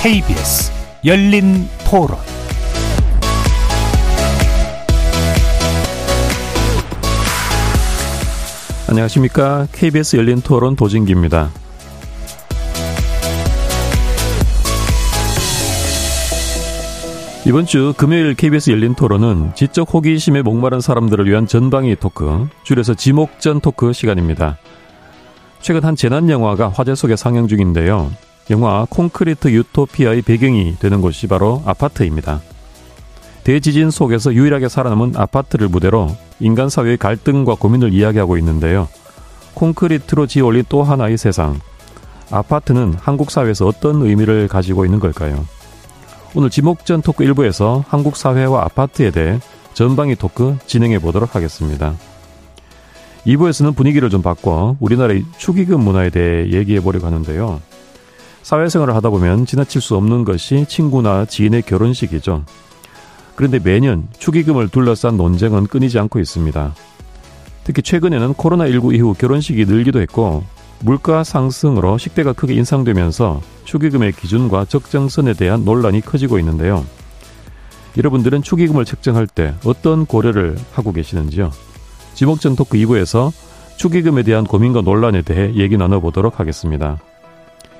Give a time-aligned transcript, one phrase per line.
[0.00, 0.70] KBS
[1.04, 2.16] 열린 토론
[8.88, 9.66] 안녕하십니까.
[9.72, 11.50] KBS 열린 토론 도진기입니다.
[17.44, 23.60] 이번 주 금요일 KBS 열린 토론은 지적 호기심에 목마른 사람들을 위한 전방위 토크, 줄여서 지목전
[23.60, 24.58] 토크 시간입니다.
[25.60, 28.12] 최근 한 재난 영화가 화제 속에 상영 중인데요.
[28.50, 32.40] 영화 콘크리트 유토피아의 배경이 되는 곳이 바로 아파트입니다.
[33.44, 38.88] 대지진 속에서 유일하게 살아남은 아파트를 무대로 인간 사회의 갈등과 고민을 이야기하고 있는데요.
[39.54, 41.60] 콘크리트로 지어올린 또 하나의 세상.
[42.30, 45.46] 아파트는 한국 사회에서 어떤 의미를 가지고 있는 걸까요?
[46.34, 49.40] 오늘 지목전 토크 1부에서 한국 사회와 아파트에 대해
[49.74, 51.94] 전방위 토크 진행해 보도록 하겠습니다.
[53.26, 57.60] 2부에서는 분위기를 좀 바꿔 우리나라의 축의금 문화에 대해 얘기해 보려고 하는데요.
[58.42, 62.44] 사회생활을 하다 보면 지나칠 수 없는 것이 친구나 지인의 결혼식이죠.
[63.34, 66.74] 그런데 매년 축의금을 둘러싼 논쟁은 끊이지 않고 있습니다.
[67.64, 70.42] 특히 최근에는 코로나19 이후 결혼식이 늘기도 했고
[70.80, 76.84] 물가 상승으로 식대가 크게 인상되면서 축의금의 기준과 적정선에 대한 논란이 커지고 있는데요.
[77.96, 81.50] 여러분들은 축의금을 책정할 때 어떤 고려를 하고 계시는지요?
[82.14, 83.32] 지목전 토크 2부에서
[83.76, 86.98] 축의금에 대한 고민과 논란에 대해 얘기 나눠보도록 하겠습니다.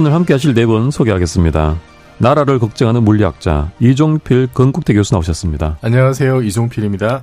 [0.00, 1.76] 오늘 함께 하실 네 분 소개하겠습니다.
[2.16, 5.76] 나라를 걱정하는 물리학자 이종필 건국대 교수 나오셨습니다.
[5.82, 6.40] 안녕하세요.
[6.40, 7.20] 이종필입니다.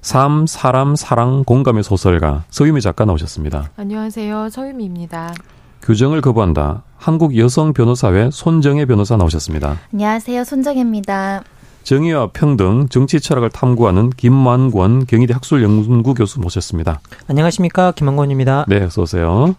[0.00, 3.70] 삶, 사람, 사랑, 공감의 소설가 서유미 작가 나오셨습니다.
[3.76, 4.48] 안녕하세요.
[4.48, 5.34] 서유미입니다.
[5.82, 6.84] 규정을 거부한다.
[6.96, 9.78] 한국 여성 변호사회 손정혜 변호사 나오셨습니다.
[9.92, 10.44] 안녕하세요.
[10.44, 11.42] 손정혜입니다.
[11.82, 17.00] 정의와 평등, 정치 철학을 탐구하는 김만권 경희대 학술연구 교수 모셨습니다.
[17.26, 17.90] 안녕하십니까.
[17.90, 18.66] 김만권입니다.
[18.68, 19.56] 네, 어서 오세요.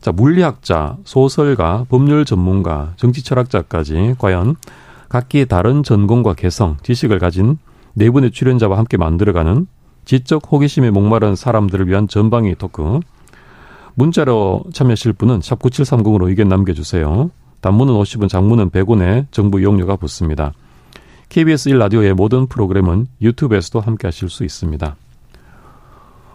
[0.00, 4.56] 자, 물리학자, 소설가, 법률 전문가, 정치 철학자까지 과연
[5.08, 7.58] 각기 다른 전공과 개성, 지식을 가진
[7.94, 9.66] 네 분의 출연자와 함께 만들어가는
[10.04, 13.00] 지적 호기심에 목마른 사람들을 위한 전방위 토크.
[13.94, 17.30] 문자로 참여하실 분은 샵 9730으로 의견 남겨주세요.
[17.60, 20.52] 단문은 50원, 장문은 100원에 정부 이용료가 붙습니다.
[21.28, 24.96] KBS 1라디오의 모든 프로그램은 유튜브에서도 함께 하실 수 있습니다.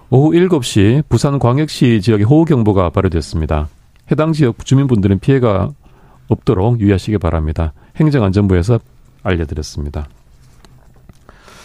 [0.09, 3.69] 오후 7시 부산 광역시 지역에 호우경보가 발효됐습니다.
[4.11, 5.71] 해당 지역 주민분들은 피해가
[6.27, 7.73] 없도록 유의하시기 바랍니다.
[7.95, 8.79] 행정안전부에서
[9.23, 10.07] 알려드렸습니다.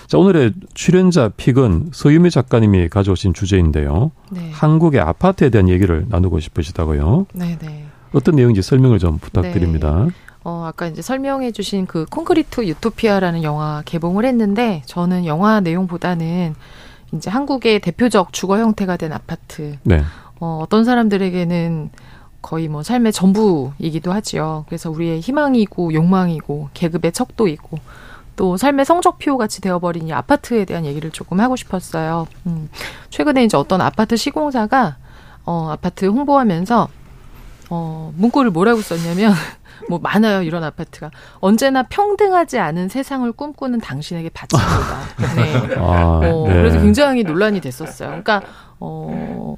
[0.07, 4.11] 자, 오늘의 출연자 픽은 서유미 작가님이 가져오신 주제인데요.
[4.31, 4.51] 네.
[4.53, 7.27] 한국의 아파트에 대한 얘기를 나누고 싶으시다고요.
[7.35, 7.85] 네, 네.
[8.13, 10.07] 어떤 내용인지 설명을 좀 부탁드립니다.
[10.07, 10.11] 네.
[10.45, 16.55] 어, 아까 이제 설명해 주신 그 콘크리트 유토피아라는 영화 개봉을 했는데 저는 영화 내용보다는
[17.15, 19.77] 이제 한국의 대표적 주거 형태가 된 아파트.
[19.83, 20.03] 네.
[20.41, 21.91] 어, 어떤 사람들에게는
[22.43, 24.65] 거의 뭐 삶의 전부이기도 하지요.
[24.69, 27.79] 그래서 우리의 희망이고 욕망이고 계급의 척도이고
[28.37, 32.29] 또 삶의 성적표 같이 되어버린 이 아파트에 대한 얘기를 조금 하고 싶었어요.
[32.47, 32.69] 음,
[33.11, 34.97] 최근에 이제 어떤 아파트 시공사가
[35.45, 36.89] 어, 아파트 홍보하면서
[37.71, 39.35] 어, 문구를 뭐라고 썼냐면
[39.89, 45.35] 뭐 많아요 이런 아파트가 언제나 평등하지 않은 세상을 꿈꾸는 당신에게 바칩니다.
[45.37, 45.75] 네.
[45.79, 46.55] 아, 어, 네.
[46.55, 48.09] 그래서 굉장히 논란이 됐었어요.
[48.09, 48.43] 그러니까
[48.81, 49.57] 어.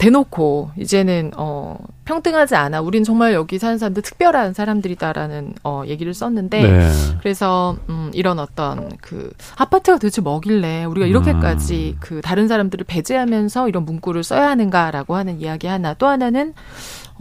[0.00, 1.76] 대놓고 이제는 어
[2.06, 2.80] 평등하지 않아.
[2.80, 6.90] 우린 정말 여기 사는 사람들 특별한 사람들이다라는 어 얘기를 썼는데 네.
[7.20, 12.00] 그래서 음 이런 어떤 그 아파트가 도대체 뭐길래 우리가 이렇게까지 음.
[12.00, 15.92] 그 다른 사람들을 배제하면서 이런 문구를 써야 하는가라고 하는 이야기 하나.
[15.92, 16.54] 또 하나는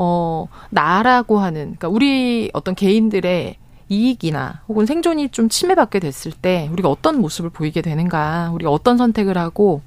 [0.01, 3.57] 어 나라고 하는 그러니까 우리 어떤 개인들의
[3.89, 9.37] 이익이나 혹은 생존이 좀 침해받게 됐을 때 우리가 어떤 모습을 보이게 되는가, 우리가 어떤 선택을
[9.37, 9.81] 하고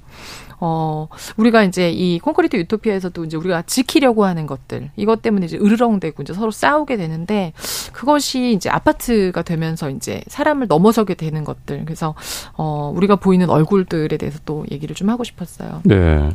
[0.65, 6.23] 어, 우리가 이제 이 콘크리트 유토피아에서도 이제 우리가 지키려고 하는 것들, 이것 때문에 이제 으르렁대고
[6.23, 7.51] 이제 서로 싸우게 되는데,
[7.91, 11.83] 그것이 이제 아파트가 되면서 이제 사람을 넘어서게 되는 것들.
[11.83, 12.15] 그래서,
[12.53, 15.81] 어, 우리가 보이는 얼굴들에 대해서 또 얘기를 좀 하고 싶었어요.
[15.83, 16.29] 네.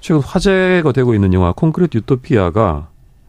[0.00, 2.88] 최근 화제가 되고 있는 영화 콘크리트 유토피아가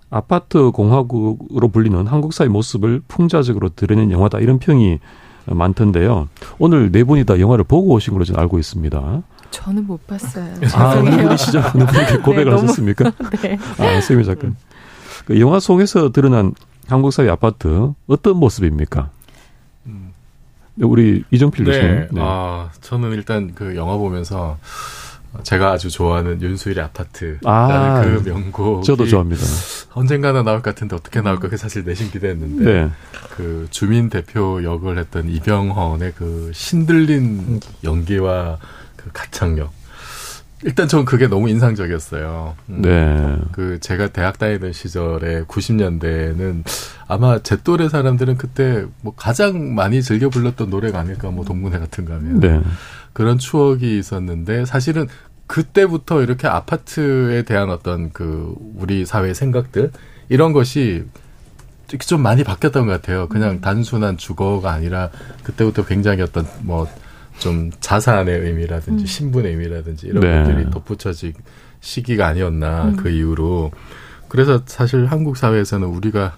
[0.10, 5.00] 아파트 공화국으로 불리는 한국 사회 모습을 풍자적으로 드러낸 영화다 이런 평이
[5.46, 6.28] 많던데요.
[6.60, 9.24] 오늘 네 분이 다 영화를 보고 오신 걸로 저는 알고 있습니다.
[9.52, 10.54] 저는 못 봤어요.
[10.74, 11.60] 아, 어느 분이시죠?
[11.76, 13.12] 어느 분께 고백을 네, 하셨습니까?
[13.42, 13.58] 네.
[13.78, 14.48] 아, 세미 작가.
[15.26, 16.54] 그 영화 속에서 드러난
[16.88, 19.10] 한국 사회 아파트 어떤 모습입니까?
[19.86, 20.14] 음.
[20.76, 21.88] 네, 우리 이정필 교수님.
[21.88, 22.08] 네.
[22.12, 22.22] 네.
[22.24, 24.58] 아, 저는 일단 그 영화 보면서
[25.44, 28.84] 제가 아주 좋아하는 윤수일의 아파트라는 아, 그 명곡.
[28.84, 29.42] 저도 좋아합니다.
[29.94, 32.92] 언젠가는 나올 것 같은데 어떻게 나올까 그 사실 내심 기대했는데 네.
[33.32, 38.58] 그 주민 대표 역을 했던 이병헌의 그 신들린 연기와
[38.96, 39.72] 그 가창력.
[40.64, 42.56] 일단 전 그게 너무 인상적이었어요.
[42.70, 42.82] 음.
[42.82, 43.38] 네.
[43.52, 46.64] 그 제가 대학 다니던 시절에 90년대에는
[47.08, 52.06] 아마 제 또래 사람들은 그때 뭐 가장 많이 즐겨 불렀던 노래가 아닐까 뭐 동문회 같은
[52.06, 52.40] 거 하면.
[52.40, 52.62] 네.
[53.14, 55.08] 그런 추억이 있었는데 사실은
[55.48, 59.92] 그때부터 이렇게 아파트에 대한 어떤 그 우리 사회 생각들
[60.30, 61.06] 이런 것이
[62.00, 63.28] 좀 많이 바뀌었던 것 같아요.
[63.28, 63.62] 그냥 음.
[63.62, 65.10] 단순한 주거가 아니라
[65.44, 66.88] 그때부터 굉장히 어떤 뭐
[67.42, 69.06] 좀 자산의 의미라든지 음.
[69.06, 70.44] 신분의 의미라든지 이런 네.
[70.44, 71.34] 것들이 덧붙여진
[71.82, 72.96] 시기가 아니었나 음.
[72.96, 73.72] 그 이후로
[74.28, 76.38] 그래서 사실 한국 사회에서는 우리가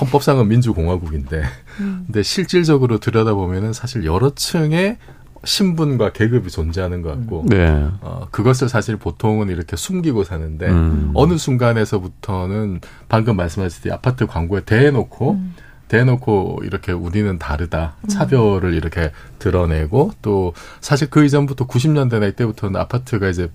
[0.00, 1.42] 헌법상은 민주공화국인데
[1.80, 2.02] 음.
[2.06, 4.98] 근데 실질적으로 들여다보면은 사실 여러 층의
[5.44, 7.88] 신분과 계급이 존재하는 것 같고 네.
[8.00, 11.10] 어, 그것을 사실 보통은 이렇게 숨기고 사는데 음.
[11.14, 15.54] 어느 순간에서부터는 방금 말씀하셨듯이 아파트 광고에 대놓고 음.
[15.88, 18.08] 대놓고 이렇게 우리는 다르다 음.
[18.08, 23.48] 차별을 이렇게 드러내고 또 사실 그 이전부터 90년대 나 때부터는 아파트가 이제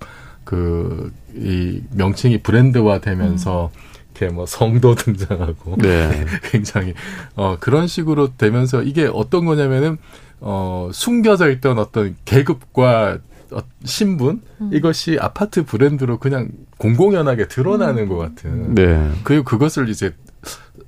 [0.44, 3.80] 그 이 명칭이 브랜드화 되면서 음.
[4.16, 6.24] 이렇게 뭐 성도 등장하고 네.
[6.50, 6.94] 굉장히
[7.34, 9.98] 어 그런 식으로 되면서 이게 어떤 거냐면은
[10.40, 13.18] 어, 숨겨져 있던 어떤 계급과
[13.52, 14.70] 어, 신분 음.
[14.72, 16.48] 이것이 아파트 브랜드로 그냥
[16.78, 18.08] 공공연하게 드러나는 음.
[18.08, 18.74] 것 같은.
[18.74, 19.10] 네.
[19.22, 20.14] 그리고 그것을 이제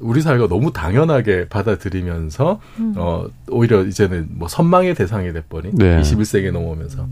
[0.00, 2.94] 우리 사회가 너무 당연하게 받아들이면서 음.
[2.96, 6.00] 어 오히려 이제는 뭐 선망의 대상이 돼버린 네.
[6.00, 7.06] 21세기에 넘어오면서.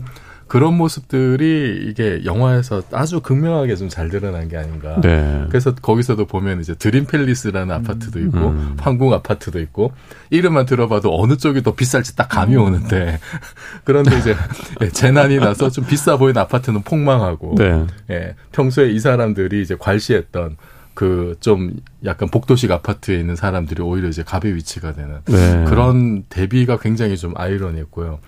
[0.47, 0.49] 음.
[0.49, 4.99] 그런 모습들이 이게 영화에서 아주 극명하게 좀 잘 드러난 게 아닌가.
[5.01, 5.45] 네.
[5.49, 8.75] 그래서 거기서도 보면 이제 드림 팰리스라는 아파트도 있고 음.
[8.79, 9.91] 황궁 아파트도 있고
[10.29, 12.63] 이름만 들어봐도 어느 쪽이 더 비쌀지 딱 감이 음.
[12.63, 13.19] 오는데
[13.85, 14.35] 그런데 이제
[14.81, 17.85] 예, 재난이 나서 좀 비싸 보이는 아파트는 폭망하고 네.
[18.11, 20.57] 예, 평소에 이 사람들이 이제 괄시했던
[20.93, 25.65] 그좀 약간 복도식 아파트에 있는 사람들이 오히려 이제 갑의 위치가 되는 네.
[25.67, 28.19] 그런 대비가 굉장히 좀 아이러니했고요.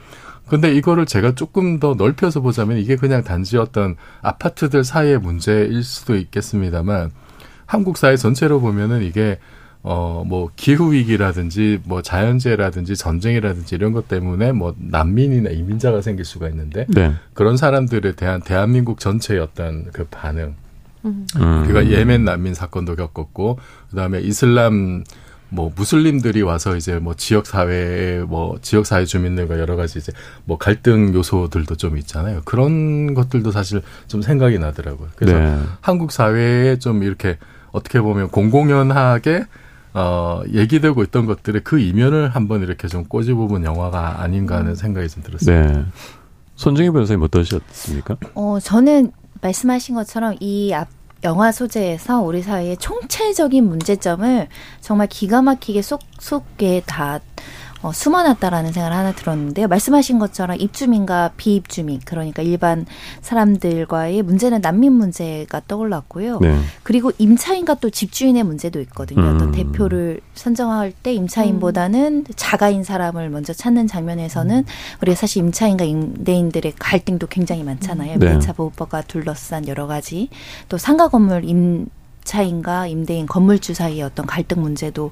[0.49, 6.15] 근데 이거를 제가 조금 더 넓혀서 보자면 이게 그냥 단지 어떤 아파트들 사이의 문제일 수도
[6.15, 7.11] 있겠습니다만
[7.65, 9.39] 한국 사회 전체로 보면은 이게
[9.81, 16.85] 어, 뭐, 기후위기라든지, 뭐, 자연재해라든지, 전쟁이라든지, 이런 것 때문에, 뭐, 난민이나 이민자가 생길 수가 있는데,
[16.89, 17.13] 네.
[17.33, 20.55] 그런 사람들에 대한 대한민국 전체의 어떤 그 반응.
[21.05, 21.25] 음.
[21.33, 23.57] 그러니까 예멘 난민 사건도 겪었고,
[23.89, 25.05] 그 다음에 이슬람
[25.49, 30.11] 뭐 무슬림들이 와서 이제 뭐 지역 사회에 뭐 지역 사회 주민들과 여러 가지 이제
[30.45, 32.41] 뭐 갈등 요소들도 좀 있잖아요.
[32.45, 35.09] 그런 것들도 사실 좀 생각이 나더라고요.
[35.15, 35.59] 그래서 네.
[35.81, 37.37] 한국 사회에 좀 이렇게
[37.71, 39.45] 어떻게 보면 공공연하게
[39.95, 45.23] 어 얘기되고 있던 것들의 그 이면을 한번 이렇게 좀 꼬집어본 영화가 아닌가 하는 생각이 좀
[45.23, 45.67] 들었어요.
[45.67, 45.85] 네.
[46.55, 48.17] 손정희 변호사님 어떠셨습니까?
[48.35, 49.11] 어 저는
[49.41, 54.47] 말씀하신 것처럼 이 앞 영화 소재에서 우리 사회의 총체적인 문제점을
[54.79, 57.19] 정말 기가 막히게 쏙쏙게 다
[57.81, 59.67] 어, 숨어놨다라는 생각을 하나 들었는데요.
[59.67, 62.85] 말씀하신 것처럼 입주민과 비입주민, 그러니까 일반
[63.21, 66.39] 사람들과의 문제는 난민 문제가 떠올랐고요.
[66.39, 66.59] 네.
[66.83, 69.21] 그리고 임차인과 또 집주인의 문제도 있거든요.
[69.21, 69.37] 음.
[69.37, 72.33] 또 대표를 선정할 때 임차인보다는 음.
[72.35, 74.65] 자가인 사람을 먼저 찾는 장면에서는
[75.01, 78.17] 우리가 사실 임차인과 임대인들의 갈등도 굉장히 많잖아요.
[78.17, 78.25] 네.
[78.25, 80.29] 임대차 보호법과 둘러싼 여러 가지
[80.67, 81.87] 또 상가 건물 임
[82.29, 85.11] 임차인과 임대인 건물주 사이의 어떤 갈등 문제도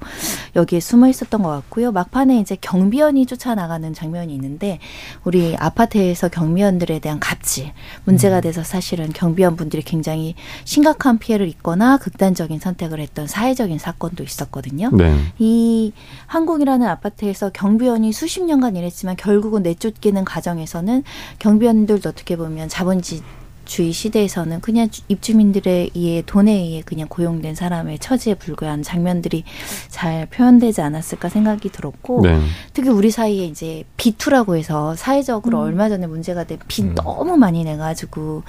[0.56, 1.92] 여기에 숨어 있었던 것 같고요.
[1.92, 4.80] 막판에 이제 경비원이 쫓아나가는 장면이 있는데
[5.24, 7.72] 우리 아파트에서 경비원들에 대한 갑질
[8.06, 8.42] 문제가 음.
[8.42, 14.92] 돼서 사실은 경비원 분들이 굉장히 심각한 피해를 입거나 극단적인 선택을 했던 사회적인 사건도 있었거든요.
[14.94, 15.16] 네.
[15.40, 15.94] 이
[16.28, 21.04] 한국이라는 아파트에서 경비원이 수십 년간 일했지만 결국은 내쫓기는 과정에서는
[21.40, 23.22] 경비원들도 어떻게 보면 자본주의
[23.68, 29.44] 주의 시대에서는 그냥 입주민들에 의해 돈에 의해 그냥 고용된 사람의 처지에 불과한 장면들이
[29.90, 32.40] 잘 표현되지 않았을까 생각이 들었고 네.
[32.74, 35.64] 특히 우리 사이에 이제 비투라고 해서 사회적으로 음.
[35.64, 36.96] 얼마 전에 문제가 된빚 음.
[36.96, 38.44] 너무 많이 내가지고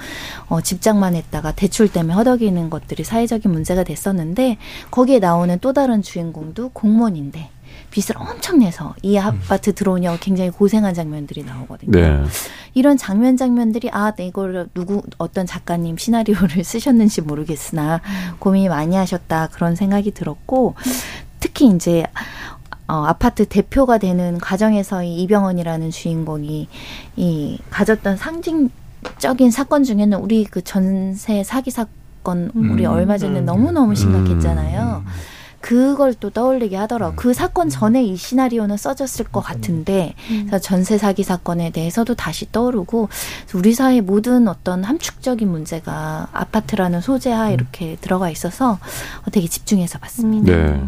[0.47, 4.57] 어, 집장만 했다가 대출 때문에 허덕이는 것들이 사회적인 문제가 됐었는데
[4.89, 7.49] 거기에 나오는 또 다른 주인공도 공무원인데
[7.91, 11.91] 빚을 엄청 내서 이 아파트 들어오냐고 굉장히 고생한 장면들이 나오거든요.
[11.91, 12.23] 네.
[12.73, 18.01] 이런 장면 장면들이 아, 네, 이걸 누구 어떤 작가님 시나리오를 쓰셨는지 모르겠으나
[18.39, 20.75] 고민이 많이 하셨다 그런 생각이 들었고
[21.39, 22.05] 특히 이제
[22.87, 26.67] 어, 아파트 대표가 되는 과정에서 이 이병헌이라는 주인공이
[27.17, 32.91] 이 가졌던 상징적인 사건 중에는 우리 그 전세 사기 사건 우리 음.
[32.91, 33.45] 얼마 전에 음.
[33.45, 35.03] 너무 너무 심각했잖아요.
[35.05, 35.38] 음.
[35.61, 37.15] 그걸 또 떠올리게 하더라고.
[37.15, 40.49] 그 사건 전에 이 시나리오는 써졌을 것 같은데 음.
[40.61, 43.09] 전세 사기 사건에 대해서도 다시 떠오르고
[43.55, 48.79] 우리 사회 모든 어떤 함축적인 문제가 아파트라는 소재에 이렇게 들어가 있어서
[49.31, 50.51] 되게 집중해서 봤습니다.
[50.51, 50.81] 네.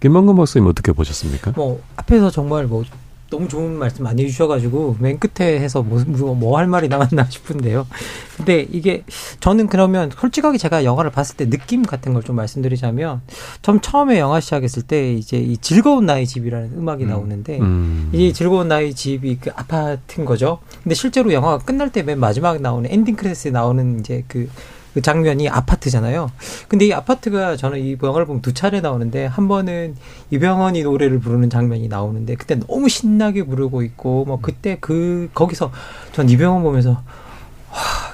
[0.00, 1.52] 김만근 박사님 어떻게 보셨습니까?
[1.56, 2.84] 뭐 앞에서 정말 뭐
[3.30, 7.86] 너무 좋은 말씀 많이 해주셔가지고 맨 끝에 해서 뭐할 뭐, 뭐 말이 남았나 싶은데요.
[8.36, 9.04] 근데 이게
[9.40, 13.22] 저는 그러면 솔직하게 제가 영화를 봤을 때 느낌 같은 걸 좀 말씀드리자면
[13.62, 17.08] 좀 처음에 영화 시작했을 때 이제 이 즐거운 나의 집이라는 음악이 음.
[17.08, 18.10] 나오는데 음.
[18.12, 20.58] 이 즐거운 나의 집이 그 아파트인 거죠.
[20.82, 24.48] 근데 실제로 영화가 끝날 때 맨 마지막에 나오는 엔딩 크레딧에 나오는 이제 그
[24.94, 26.30] 그 장면이 아파트잖아요.
[26.68, 29.96] 근데 이 아파트가 저는 이 영화를 보면 두 차례 나오는데 한 번은
[30.30, 35.70] 이병헌이 노래를 부르는 장면이 나오는데 그때 너무 신나게 부르고 있고 뭐 그때 그 거기서
[36.12, 36.90] 전 이병헌 보면서
[37.70, 38.08] 와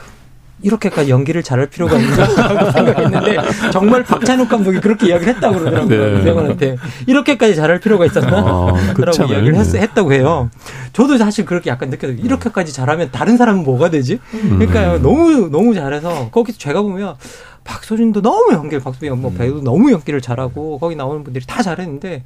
[0.64, 2.25] 이렇게까지 연기를 잘할 필요가 있나
[2.73, 3.37] 생각했는데
[3.71, 6.19] 정말 박찬욱 감독이 그렇게 이야기를 했다고 그러더라고요.
[6.19, 6.23] 네.
[6.23, 6.76] 명한테
[7.07, 8.38] 이렇게까지 잘할 필요가 있었나?
[8.38, 10.49] 아, 라고 이야기를 했, 했다고 해요.
[10.95, 12.13] 저도 사실 그렇게 약간 느껴요.
[12.13, 14.21] 이렇게까지 잘하면 다른 사람은 뭐가 되지?
[14.31, 14.95] 그러니까요.
[14.95, 15.03] 음.
[15.03, 17.17] 너무 너무 잘해서 거기서 제가 보면
[17.65, 22.23] 박소준도 너무 연기를 박소준 뭐 배우도 너무 연기를 잘하고 거기 나오는 분들이 다 잘했는데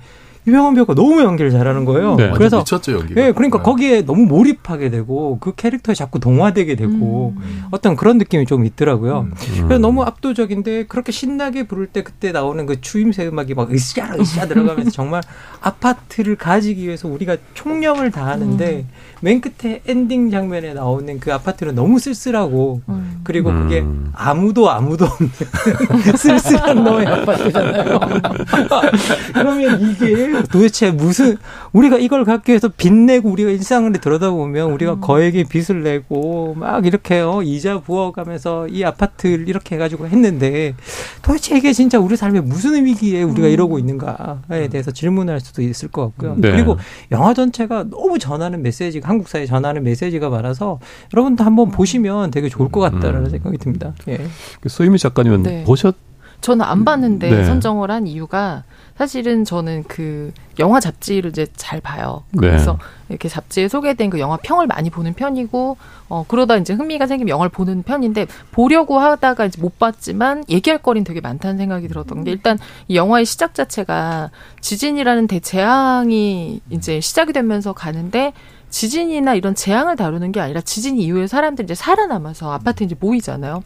[0.49, 2.17] 유명한 배우가 너무 연기를 잘하는 거예요.
[2.17, 3.21] 네, 그래서 미쳤죠 연기가.
[3.21, 3.65] 네, 그러니까 네.
[3.65, 7.65] 거기에 너무 몰입하게 되고 그 캐릭터에 자꾸 동화되게 되고 음.
[7.71, 9.29] 어떤 그런 느낌이 좀 있더라고요.
[9.29, 9.35] 음.
[9.67, 14.47] 그래서 너무 압도적인데 그렇게 신나게 부를 때 그때 나오는 그 추임새 음악이 막 으쌰 으쌰
[14.47, 15.23] 들어가면서 정말
[15.61, 18.89] 아파트를 가지기 위해서 우리가 총력을 다하는데 음.
[19.21, 23.21] 맨 끝에 엔딩 장면에 나오는 그 아파트는 너무 쓸쓸하고 음.
[23.23, 24.13] 그리고 그게 음.
[24.15, 25.31] 아무도 아무도 없는
[26.17, 28.01] 쓸쓸한 너의 아파트잖아요.
[29.35, 31.37] 그러면 이게 도대체 무슨
[31.73, 35.01] 우리가 이걸 갖기 위해서 빚 내고 우리가 일상을 들여다보면 우리가 음.
[35.01, 40.75] 거액의 빚을 내고 막 이렇게 요 이자 부어가면서 이 아파트를 이렇게 해가지고 했는데
[41.23, 43.53] 도대체 이게 진짜 우리 삶에 무슨 의미기에 우리가 음.
[43.53, 46.35] 이러고 있는가에 대해서 질문할 수도 있을 것 같고요.
[46.39, 46.51] 네.
[46.51, 46.77] 그리고
[47.13, 50.81] 영화 전체가 너무 전하는 메시지가 한국 사회에 전하는 메시지가 많아서
[51.13, 53.31] 여러분도 한번 보시면 되게 좋을 것 같다라는 음.
[53.31, 53.95] 생각이 듭니다.
[54.09, 54.19] 예.
[54.61, 55.65] 그 소희미 작가님은 네.
[55.65, 55.95] 보셨?
[56.41, 57.45] 저는 안 봤는데 네.
[57.45, 58.65] 선정을 한 이유가
[58.99, 62.25] 사실은 저는 그 영화 잡지를 이제 잘 봐요.
[62.33, 62.41] 네.
[62.41, 62.79] 그래서 네.
[63.11, 65.77] 이렇게 잡지에 소개된 그 영화 평을 많이 보는 편이고
[66.09, 71.05] 어 그러다 이제 흥미가 생기면 영화를 보는 편인데 보려고 하다가 이제 못 봤지만 얘기할 거리는
[71.05, 77.73] 되게 많다는 생각이 들었던 게 일단 이 영화의 시작 자체가 지진이라는 대재앙이 이제 시작이 되면서
[77.73, 78.33] 가는데
[78.71, 83.63] 지진이나 이런 재앙을 다루는 게 아니라 지진 이후에 사람들이 이제 살아남아서 아파트에 이제 모이잖아요.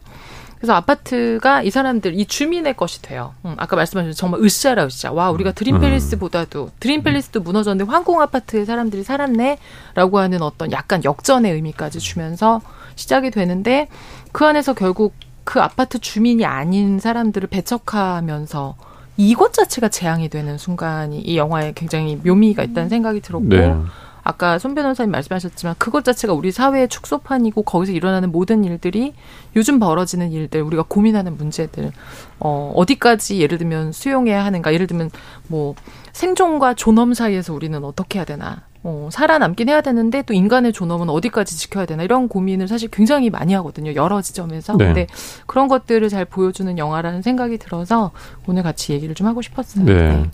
[0.63, 3.33] 그래서 아파트가 이 사람들 이 주민의 것이 돼요.
[3.43, 5.11] 음, 아까 말씀하신 정말 으쌰라 으쌰.
[5.11, 5.53] 와 우리가 음.
[5.55, 12.61] 드림팰리스보다도 드림팰리스도 무너졌는데 황공 아파트에 사람들이 살았네라고 하는 어떤 약간 역전의 의미까지 주면서
[12.95, 13.89] 시작이 되는데
[14.31, 18.75] 그 안에서 결국 그 아파트 주민이 아닌 사람들을 배척하면서
[19.17, 23.75] 이것 자체가 재앙이 되는 순간이 이 영화에 굉장히 묘미가 있다는 생각이 들었고 네.
[24.23, 29.13] 아까 손 변호사님 말씀하셨지만 그것 자체가 우리 사회의 축소판이고 거기서 일어나는 모든 일들이
[29.55, 31.91] 요즘 벌어지는 일들 우리가 고민하는 문제들
[32.39, 35.11] 어 어디까지 예를 들면 수용해야 하는가 예를 들면
[35.47, 35.75] 뭐
[36.13, 41.57] 생존과 존엄 사이에서 우리는 어떻게 해야 되나 어, 살아남긴 해야 되는데 또 인간의 존엄은 어디까지
[41.57, 43.95] 지켜야 되나 이런 고민을 사실 굉장히 많이 하거든요.
[43.95, 44.75] 여러 지점에서.
[44.75, 44.85] 네.
[44.85, 45.07] 근데
[45.47, 48.11] 그런 것들을 잘 보여주는 영화라는 생각이 들어서
[48.45, 49.85] 오늘 같이 얘기를 좀 하고 싶었어요.
[49.85, 49.93] 네.
[49.93, 50.29] 네.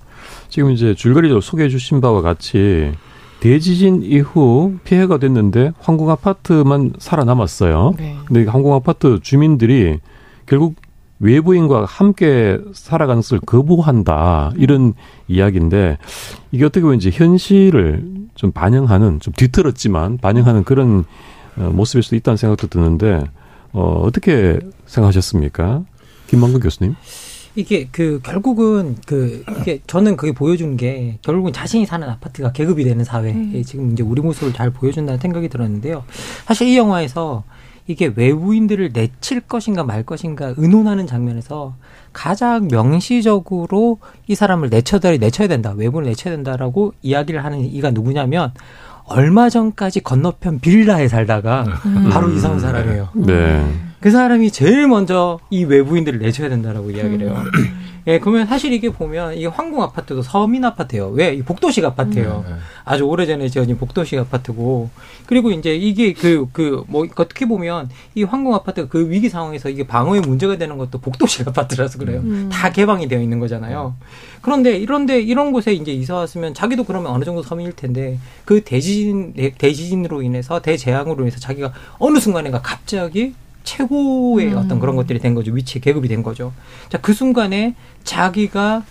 [0.49, 2.91] 지금 이제 줄거리로 소개해 주신 바와 같이
[3.39, 7.93] 대지진 이후 피해가 됐는데 황궁 아파트만 살아남았어요.
[7.97, 8.17] 네.
[8.25, 9.99] 근데 황궁 아파트 주민들이
[10.45, 10.75] 결국
[11.19, 14.93] 외부인과 함께 살아가는 것을 거부한다 이런
[15.27, 15.97] 이야기인데
[16.51, 18.05] 이게 어떻게 보면 이제 현실을
[18.35, 21.03] 좀 반영하는 좀 뒤틀었지만 반영하는 그런
[21.57, 23.23] 어, 모습일 수도 있다는 생각도 드는데
[23.71, 25.83] 어, 어떻게 생각하셨습니까,
[26.27, 26.95] 김만근 교수님?
[27.55, 33.03] 이게 그 결국은 그 이게 저는 그게 보여준 게 결국은 자신이 사는 아파트가 계급이 되는
[33.03, 33.63] 사회에 음.
[33.65, 36.03] 지금 이제 우리 모습을 잘 보여준다는 생각이 들었는데요.
[36.45, 37.43] 사실 이 영화에서
[37.87, 41.75] 이게 외부인들을 내칠 것인가 말 것인가 의논하는 장면에서
[42.13, 48.53] 가장 명시적으로 이 사람을 내쳐야 내쳐야 된다 외부를 내쳐야 된다라고 이야기를 하는 이가 누구냐면
[49.05, 52.09] 얼마 전까지 건너편 빌라에 살다가 음.
[52.11, 53.09] 바로 이사 온 사람이에요.
[53.15, 53.88] 네.
[53.99, 57.35] 그 사람이 제일 먼저 이 외부인들을 내줘야 된다라고 이야기를 해요.
[57.37, 57.89] 음.
[58.07, 61.09] 예, 그러면 사실 이게 보면 이게 황궁 아파트도 서민 아파트예요.
[61.09, 61.33] 왜?
[61.33, 62.45] 이 복도식 아파트예요.
[62.47, 62.57] 음.
[62.85, 64.89] 아주 오래전에 지어진 복도식 아파트고
[65.27, 69.85] 그리고 이제 이게 그 그 뭐 어떻게 보면 이 황궁 아파트가 그 위기 상황에서 이게
[69.85, 72.21] 방어에 문제가 되는 것도 복도식 아파트라서 그래요.
[72.21, 72.49] 음.
[72.51, 73.93] 다 개방이 되어 있는 거잖아요.
[74.41, 79.33] 그런데 이런데 이런 곳에 이제 이사 왔으면 자기도 그러면 어느 정도 서민일 텐데 그 대지진
[79.57, 84.57] 대지진으로 인해서 대재앙으로 인해서 자기가 어느 순간에가 갑자기 최고의 음.
[84.57, 85.51] 어떤 그런 것들이 된 거죠.
[85.51, 86.53] 위치 계급이 된 거죠.
[86.89, 88.83] 자, 그 순간에 자기가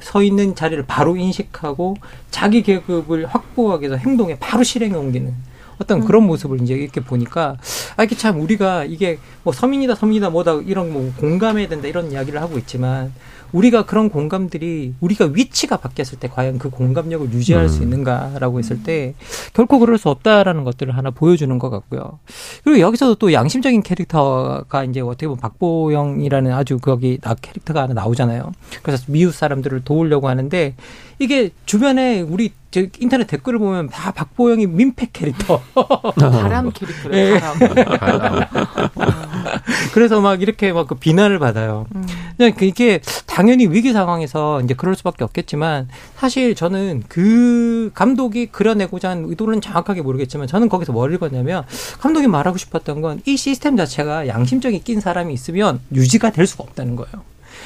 [0.00, 1.96] 서 있는 자리를 바로 인식하고
[2.30, 5.34] 자기 계급을 확보하기 위해서 행동에 바로 실행에 옮기는
[5.80, 7.56] 어떤 그런 모습을 이제 이렇게 보니까
[7.96, 12.40] 아 이게 참 우리가 이게 뭐 서민이다 서민이다 뭐다 이런 뭐 공감해야 된다 이런 이야기를
[12.40, 13.12] 하고 있지만
[13.52, 17.68] 우리가 그런 공감들이 우리가 위치가 바뀌었을 때 과연 그 공감력을 유지할 음.
[17.68, 19.14] 수 있는가라고 했을 때
[19.54, 22.18] 결코 그럴 수 없다라는 것들을 하나 보여주는 것 같고요.
[22.64, 28.52] 그리고 여기서도 또 양심적인 캐릭터가 이제 어떻게 보면 박보영이라는 아주 거기 나 캐릭터가 하나 나오잖아요.
[28.82, 30.74] 그래서 미국 사람들을 도우려고 하는데
[31.18, 35.60] 이게 주변에 우리 저 인터넷 댓글을 보면 다 박보영이 민폐 캐릭터.
[36.14, 37.40] 바람 캐릭터래, 네.
[37.40, 37.58] 바람.
[39.92, 41.86] 그래서 막 이렇게 막 그 비난을 받아요.
[41.94, 42.04] 음.
[42.36, 43.00] 그냥 이게
[43.40, 50.02] 당연히 위기 상황에서 이제 그럴 수밖에 없겠지만 사실 저는 그 감독이 그려내고자 한 의도는 정확하게
[50.02, 51.64] 모르겠지만 저는 거기서 뭘 읽었냐면
[52.00, 56.96] 감독이 말하고 싶었던 건 이 시스템 자체가 양심적이 낀 사람이 있으면 유지가 될 수가 없다는
[56.96, 57.22] 거예요.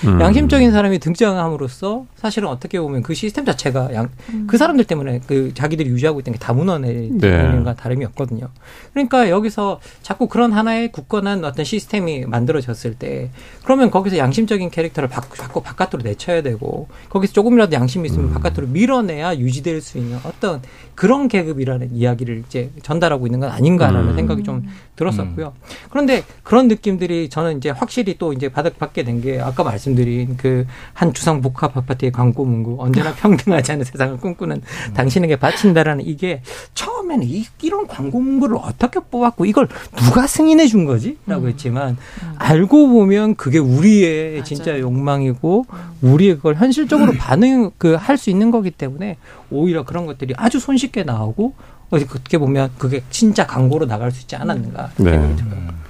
[0.07, 0.21] 음.
[0.21, 4.47] 양심적인 사람이 등장함으로써 사실은 어떻게 보면 그 시스템 자체가 양, 음.
[4.47, 7.63] 그 사람들 때문에 그 자기들이 유지하고 있던 게다 무너내는 네.
[7.63, 8.49] 것 다름이 없거든요.
[8.93, 13.31] 그러니까 여기서 자꾸 그런 하나의 굳건한 어떤 시스템이 만들어졌을 때
[13.65, 18.35] 그러면 거기서 양심적인 캐릭터를 바, 자꾸 바깥으로 내쳐야 되고 거기서 조금이라도 양심이 있으면 음.
[18.35, 20.63] 바깥으로 밀어내야 유지될 수 있는 어떤
[20.95, 24.17] 그런 계급이라는 이야기를 이제 전달하고 있는 건 아닌가라는 음.
[24.17, 24.63] 생각이 좀
[24.97, 25.55] 들었었고요.
[25.57, 25.61] 음.
[25.91, 30.67] 그런데 그런 느낌들이 저는 이제 확실히 또 이제 바닥 받게 된 게 아까 말씀드린 그
[30.93, 34.95] 한 주상 복합 아파트의 광고 문구 언제나 평등하지 않은 세상을 꿈꾸는 음.
[34.95, 36.43] 당신에게 바친다라는 이게
[36.75, 41.17] 처음에는 이, 이런 광고 문구를 어떻게 뽑았고 이걸 누가 승인해 준 거지?
[41.27, 41.49] 라고 음.
[41.49, 42.35] 했지만 음.
[42.39, 44.45] 알고 보면 그게 우리의 맞아요.
[44.45, 45.79] 진짜 욕망이고 음.
[46.03, 49.17] 우리의 그걸 현실적으로 반응 그 할 수 있는 거기 때문에
[49.55, 51.55] 오히려 그런 것들이 아주 손쉽게 나오고
[51.91, 55.13] 어떻게 보면 그게 진짜 광고로 나갈 수 있지 않았는가 네.
[55.13, 55.84] 생각이 들어요.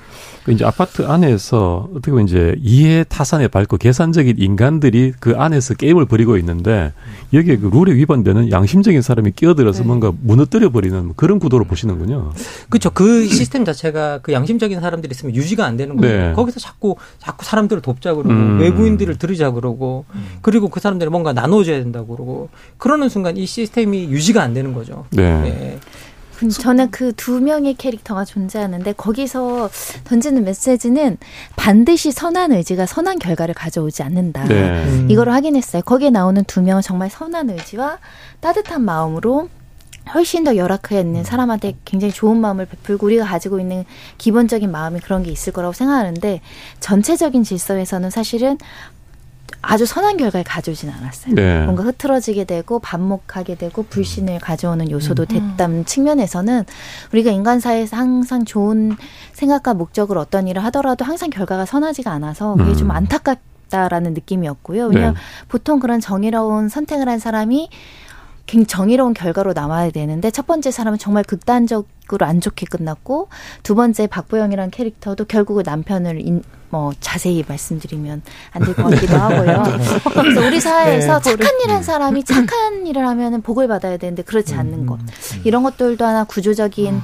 [0.45, 6.05] 그 이제 아파트 안에서 어떻게 보면 이제 이해 타산에 밝고 계산적인 인간들이 그 안에서 게임을
[6.05, 6.93] 벌이고 있는데
[7.33, 9.87] 여기에 그 룰에 위반되는 양심적인 사람이 끼어들어서 네.
[9.87, 12.33] 뭔가 무너뜨려 버리는 그런 구도로 보시는군요.
[12.69, 12.91] 그렇죠.
[12.91, 16.29] 그 시스템 자체가 그 양심적인 사람들이 있으면 유지가 안 되는 거예요.
[16.29, 16.33] 네.
[16.35, 18.61] 거기서 자꾸 자꾸 사람들을 돕자 그러고 음.
[18.61, 20.05] 외부인들을 들이자 그러고
[20.43, 25.07] 그리고 그 사람들이 뭔가 나눠줘야 된다고 그러고 그러는 순간 이 시스템이 유지가 안 되는 거죠.
[25.11, 25.41] 네.
[25.41, 25.79] 네.
[26.51, 29.71] 저는 그 두 명의 캐릭터가 존재하는데 거기서
[30.05, 31.17] 던지는 메시지는
[31.57, 34.45] 반드시 선한 의지가 선한 결과를 가져오지 않는다.
[34.45, 34.85] 네.
[34.85, 35.07] 음.
[35.11, 35.83] 이걸 확인했어요.
[35.83, 37.99] 거기에 나오는 두 명은 정말 선한 의지와
[38.41, 39.49] 따뜻한 마음으로
[40.13, 43.85] 훨씬 더 열악해 있는 사람한테 굉장히 좋은 마음을 베풀고 우리가 가지고 있는
[44.19, 46.43] 기본적인 마음이 그런 게 있을 거라고 생각하는데
[46.81, 48.59] 전체적인 질서에서는 사실은
[49.67, 51.35] 아주 선한 결과를 가져오진 않았어요.
[51.35, 51.65] 네.
[51.65, 55.57] 뭔가 흐트러지게 되고 반목하게 되고 불신을 가져오는 요소도 음.
[55.57, 56.65] 됐던 측면에서는
[57.13, 58.97] 우리가 인간 사회에서 항상 좋은
[59.33, 62.93] 생각과 목적을 어떤 일을 하더라도 항상 결과가 선하지가 않아서 그게 좀 음.
[62.93, 64.87] 안타깝다라는 느낌이었고요.
[64.87, 65.21] 왜냐하면 네.
[65.49, 67.69] 보통 그런 정의로운 선택을 한 사람이
[68.47, 73.29] 굉장히 정의로운 결과로 나와야 되는데 첫 번째 사람은 정말 극단적으로 안 좋게 끝났고
[73.63, 76.43] 두 번째 박보영이라는 캐릭터도 결국은 남편을 인,
[76.75, 79.63] 뭐 자세히 말씀드리면 안 될 것 같기도 하고요.
[80.13, 84.55] 그래서 우리 사회에서 네, 착한 일 한 사람이 착한 일을 하면은 복을 받아야 되는데 그렇지
[84.55, 85.41] 않는 음, 것 음, 음.
[85.45, 87.01] 이런 것들도 하나 구조적인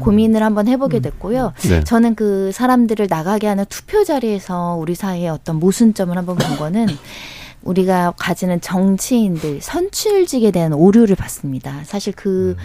[0.00, 1.52] 고민을 한번 해보게 됐고요.
[1.68, 1.84] 네.
[1.84, 6.86] 저는 그 사람들을 나가게 하는 투표 자리에서 우리 사회의 어떤 모순점을 한번 본 거는
[7.62, 11.80] 우리가 가지는 정치인들 선출직에 대한 오류를 봤습니다.
[11.84, 12.62] 사실 그 음.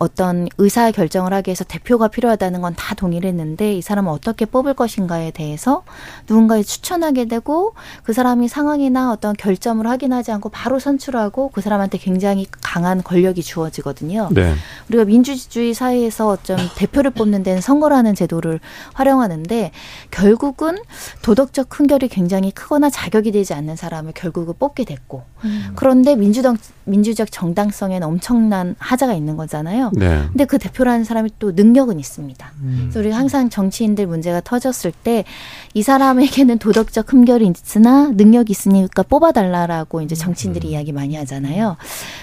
[0.00, 4.72] 어떤 의사 결정을 하기 위해서 대표가 필요하다는 건 다 동의를 했는데 이 사람을 어떻게 뽑을
[4.72, 5.82] 것인가에 대해서
[6.26, 12.46] 누군가에 추천하게 되고 그 사람이 상황이나 어떤 결점을 확인하지 않고 바로 선출하고 그 사람한테 굉장히
[12.62, 14.30] 강한 권력이 주어지거든요.
[14.32, 14.54] 네.
[14.88, 18.60] 우리가 민주주의 사회에서 어쩜 대표를 뽑는 데는 선거라는 제도를
[18.94, 19.72] 활용하는데
[20.10, 20.78] 결국은
[21.20, 25.72] 도덕적 흥결이 굉장히 크거나 자격이 되지 않는 사람을 결국은 뽑게 됐고 음.
[25.76, 29.89] 그런데 민주당 민주적 정당성에는 엄청난 하자가 있는 거잖아요.
[29.94, 30.24] 네.
[30.28, 32.52] 근데 그 대표라는 사람이 또 능력은 있습니다.
[32.62, 32.78] 음.
[32.82, 35.24] 그래서 우리가 항상 정치인들 문제가 터졌을 때
[35.74, 40.72] 이 사람에게는 도덕적 흠결이 있으나 능력이 있으니까 뽑아달라라고 이제 정치인들이 음.
[40.72, 41.76] 이야기 많이 하잖아요.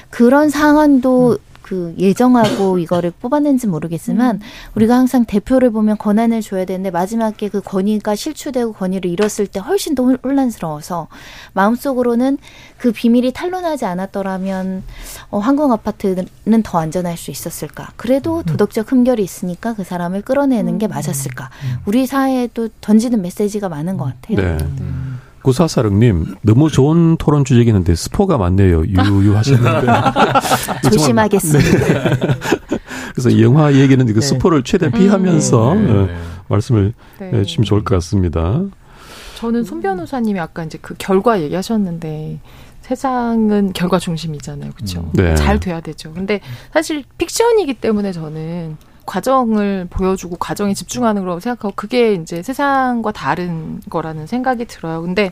[0.09, 1.37] 그런 상황도 음.
[1.67, 4.41] 그 예정하고 이거를 뽑았는지 모르겠지만 음.
[4.75, 9.93] 우리가 항상 대표를 보면 권한을 줘야 되는데 마지막에 그 권위가 실추되고 권위를 잃었을 때 훨씬
[9.93, 11.07] 더 혼란스러워서
[11.53, 12.37] 마음속으로는
[12.77, 14.83] 그 비밀이 탄로나지 않았더라면
[15.29, 17.91] 어, 항공 아파트는 더 안전할 수 있었을까?
[17.97, 18.43] 그래도 음.
[18.43, 20.89] 도덕적 흠결이 있으니까 그 사람을 끌어내는 게 음.
[20.89, 21.49] 맞았을까?
[21.85, 24.57] 우리 사회에도 던지는 메시지가 많은 것 같아요.
[24.57, 25.16] 네.
[25.47, 25.51] 음.
[25.51, 28.83] 구사사릉님 너무 좋은 토론 주제이는데 스포가 많네요.
[28.85, 29.87] 유유하시는데
[30.91, 31.77] 조심하겠습니다.
[31.79, 32.17] 네.
[33.13, 34.21] 그래서 이 영화 얘기는 그 네.
[34.21, 35.87] 스포를 최대한 피하면서 음.
[35.87, 36.13] 네.
[36.13, 36.19] 네.
[36.49, 37.31] 말씀을 네.
[37.33, 38.61] 해주시면 좋을 것 같습니다.
[39.35, 42.39] 저는 손 변호사님이 아까 이제 그 결과 얘기하셨는데
[42.81, 44.71] 세상은 결과 중심이잖아요.
[44.75, 45.01] 그렇죠?
[45.01, 45.11] 음.
[45.13, 45.35] 네.
[45.35, 46.11] 잘 돼야 되죠.
[46.13, 46.41] 근데
[46.73, 54.27] 사실 픽션이기 때문에 저는 과정을 보여주고 과정에 집중하는 거라고 생각하고 그게 이제 세상과 다른 거라는
[54.27, 55.01] 생각이 들어요.
[55.01, 55.31] 근데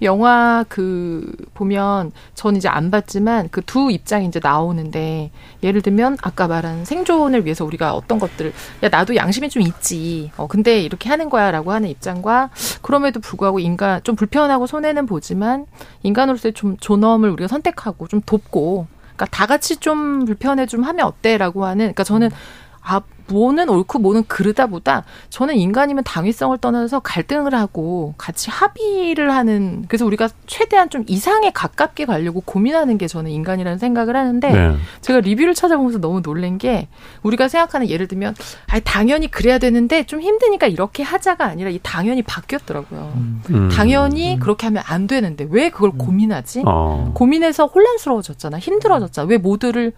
[0.00, 5.30] 영화 그 보면 전 이제 안 봤지만 그 두 입장이 이제 나오는데
[5.62, 8.52] 예를 들면 아까 말한 생존을 위해서 우리가 어떤 것들을
[8.84, 10.30] 야 나도 양심이 좀 있지.
[10.36, 15.66] 어 근데 이렇게 하는 거야라고 하는 입장과 그럼에도 불구하고 인간 좀 불편하고 손해는 보지만
[16.04, 18.86] 인간으로서의 좀 존엄을 우리가 선택하고 좀 돕고
[19.16, 22.30] 그러니까 다 같이 좀 불편해 좀 하면 어때라고 하는 그러니까 저는
[22.82, 30.06] 아 뭐는 옳고 뭐는 그르다보다 저는 인간이면 당위성을 떠나서 갈등을 하고 같이 합의를 하는 그래서
[30.06, 34.76] 우리가 최대한 좀 이상에 가깝게 가려고 고민하는 게 저는 인간이라는 생각을 하는데 네.
[35.00, 36.88] 제가 리뷰를 찾아보면서 너무 놀란 게
[37.22, 38.34] 우리가 생각하는 예를 들면
[38.68, 43.12] 아 당연히 그래야 되는데 좀 힘드니까 이렇게 하자가 아니라 이 당연히 바뀌었더라고요.
[43.16, 43.68] 음.
[43.72, 44.40] 당연히 음.
[44.40, 45.98] 그렇게 하면 안 되는데 왜 그걸 음.
[45.98, 46.62] 고민하지?
[46.66, 47.12] 어.
[47.14, 48.58] 고민해서 혼란스러워졌잖아.
[48.58, 49.28] 힘들어졌잖아.
[49.28, 49.92] 왜 모두를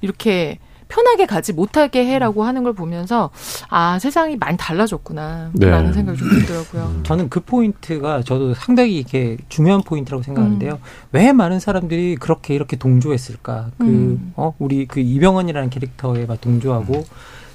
[0.00, 0.58] 이렇게
[0.88, 3.30] 편하게 가지 못하게 해라고 하는 걸 보면서
[3.68, 5.68] 아 세상이 많이 달라졌구나 네.
[5.68, 6.82] 라는 생각이 좀 들더라고요.
[6.96, 7.02] 음.
[7.04, 10.72] 저는 그 포인트가 저도 상당히 이렇게 중요한 포인트라고 생각하는데요.
[10.72, 10.78] 음.
[11.12, 13.70] 왜 많은 사람들이 그렇게 이렇게 동조했을까?
[13.78, 14.32] 그 음.
[14.36, 17.04] 어, 우리 그 이병헌이라는 캐릭터에 막 동조하고 음.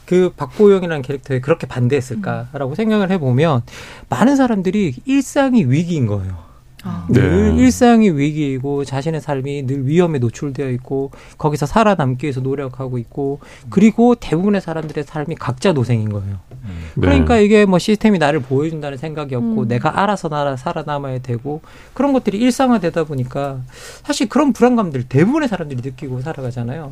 [0.05, 3.61] 그 박보영이라는 캐릭터에 그렇게 반대했을까라고 생각을 해보면
[4.09, 6.52] 많은 사람들이 일상이 위기인 거예요.
[6.83, 7.07] 아.
[7.09, 7.63] 늘 네.
[7.63, 14.61] 일상이 위기이고 자신의 삶이 늘 위험에 노출되어 있고 거기서 살아남기 위해서 노력하고 있고 그리고 대부분의
[14.61, 16.39] 사람들의 삶이 각자 노생인 거예요.
[16.51, 16.89] 음.
[16.95, 17.01] 네.
[17.01, 19.67] 그러니까 이게 뭐 시스템이 나를 보여준다는 생각이 없고 음.
[19.67, 21.61] 내가 알아서 나라 살아남아야 되고
[21.93, 23.61] 그런 것들이 일상화되다 보니까
[24.03, 26.91] 사실 그런 불안감들 대부분의 사람들이 느끼고 살아가잖아요.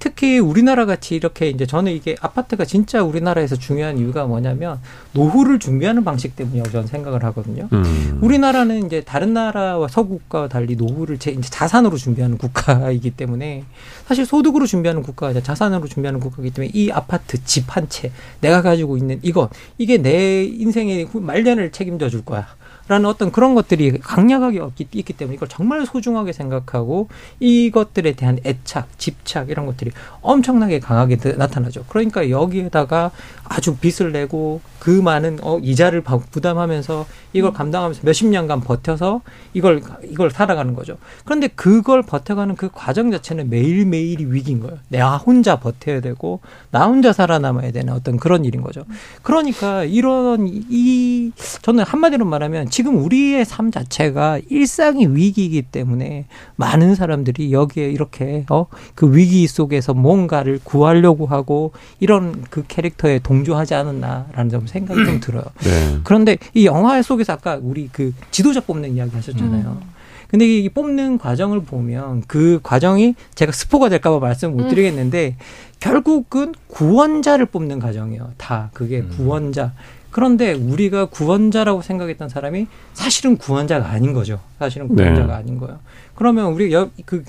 [0.00, 4.80] 특히 우리나라 같이 이렇게 이제 저는 이게 아파트가 진짜 우리나라에서 중요한 이유가 뭐냐면
[5.12, 7.68] 노후를 준비하는 방식 때문이라고 저는 생각을 하거든요.
[7.72, 8.18] 음.
[8.22, 13.64] 우리나라는 이제 다른 나라와 서구국가와 달리 노후를 제, 이제 자산으로 준비하는 국가이기 때문에
[14.06, 18.62] 사실 소득으로 준비하는 국가가 아니라 자산으로 준비하는 국가이기 때문에 이 아파트 집 한 채 내가
[18.62, 22.46] 가지고 있는 이거 이게 내 인생의 말년을 책임져 줄 거야.
[22.88, 24.60] 라는 어떤 그런 것들이 강력하게
[24.94, 27.06] 있기 때문에 이걸 정말 소중하게 생각하고
[27.38, 31.84] 이것들에 대한 애착, 집착 이런 것들이 엄청나게 강하게 나타나죠.
[31.88, 33.12] 그러니까 여기에다가
[33.44, 39.22] 아주 빚을 내고 그 많은 어 이자를 부담하면서 이걸 감당하면서 몇십 년간 버텨서
[39.54, 40.96] 이걸 이걸 살아가는 거죠.
[41.24, 44.78] 그런데 그걸 버텨가는 그 과정 자체는 매일 매일이 위기인 거예요.
[44.88, 46.40] 내가 혼자 버텨야 되고
[46.70, 48.84] 나 혼자 살아남아야 되는 어떤 그런 일인 거죠.
[49.22, 57.52] 그러니까 이런 이 저는 한마디로 말하면 지금 우리의 삶 자체가 일상이 위기이기 때문에 많은 사람들이
[57.52, 64.50] 여기에 이렇게 어 그 위기 속에서 뭔가를 구하려고 하고 이런 그 캐릭터에 동 강조하지 않았나라는
[64.50, 65.44] 좀 생각이 좀 들어요.
[65.62, 65.98] 네.
[66.04, 69.78] 그런데 이 영화 속에서 아까 우리 그 지도자 뽑는 이야기 하셨잖아요.
[69.82, 70.00] 음.
[70.28, 74.68] 근데 이 뽑는 과정을 보면 그 과정이 제가 스포가 될까봐 말씀 못 음.
[74.68, 75.44] 드리겠는데 음.
[75.80, 78.32] 결국은 구원자를 뽑는 과정이에요.
[78.36, 79.10] 다 그게 음.
[79.16, 79.72] 구원자.
[80.10, 84.40] 그런데 우리가 구원자라고 생각했던 사람이 사실은 구원자가 아닌 거죠.
[84.58, 85.32] 사실은 구원자가 네.
[85.32, 85.78] 아닌 거예요.
[86.14, 87.24] 그러면 우리 여, 그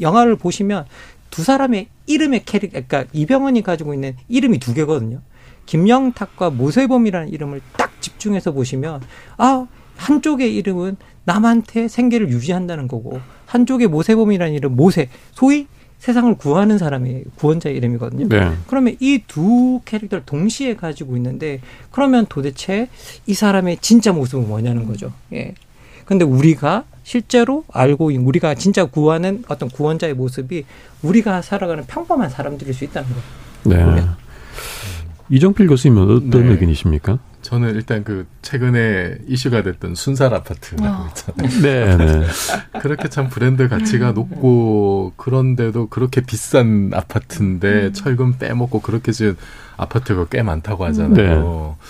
[0.00, 0.84] 영화를 보시면
[1.30, 5.20] 두 사람의 이름의 캐릭, 그러니까 이병헌이 가지고 있는 이름이 두 개거든요.
[5.68, 9.02] 김영탁과 모세범이라는 이름을 딱 집중해서 보시면
[9.36, 15.66] 아 한쪽의 이름은 남한테 생계를 유지한다는 거고 한쪽의 모세범이라는 이름 모세 소위
[15.98, 18.28] 세상을 구하는 사람이 구원자의 이름이거든요.
[18.28, 18.52] 네.
[18.66, 22.88] 그러면 이 두 캐릭터를 동시에 가지고 있는데 그러면 도대체
[23.26, 25.12] 이 사람의 진짜 모습은 뭐냐는 거죠.
[25.34, 25.54] 예.
[26.06, 30.64] 근데 우리가 실제로 알고 우리가 진짜 구하는 어떤 구원자의 모습이
[31.02, 33.08] 우리가 살아가는 평범한 사람들일 수 있다는
[33.64, 33.94] 거예요.
[33.94, 34.02] 네.
[35.30, 36.50] 이정필 교수님은 어떤 네.
[36.50, 37.18] 의견이십니까?
[37.42, 41.08] 저는 일단 그 최근에 이슈가 됐던 순살 아파트라고 어.
[41.08, 41.62] 있잖아요.
[41.62, 42.26] 네, 네.
[42.80, 44.14] 그렇게 참 브랜드 가치가 음.
[44.14, 47.92] 높고 그런데도 그렇게 비싼 아파트인데 음.
[47.92, 49.36] 철근 빼먹고 그렇게 지은
[49.76, 51.76] 아파트가 꽤 많다고 하잖아요.
[51.80, 51.86] 네.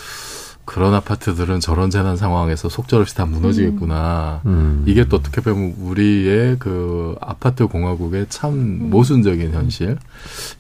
[0.69, 4.43] 그런 아파트들은 저런 재난 상황에서 속절없이 다 무너지겠구나.
[4.45, 4.51] 음.
[4.51, 4.85] 음.
[4.87, 8.91] 이게 또 어떻게 보면 우리의 그 아파트 공화국의 참 음.
[8.91, 9.97] 모순적인 현실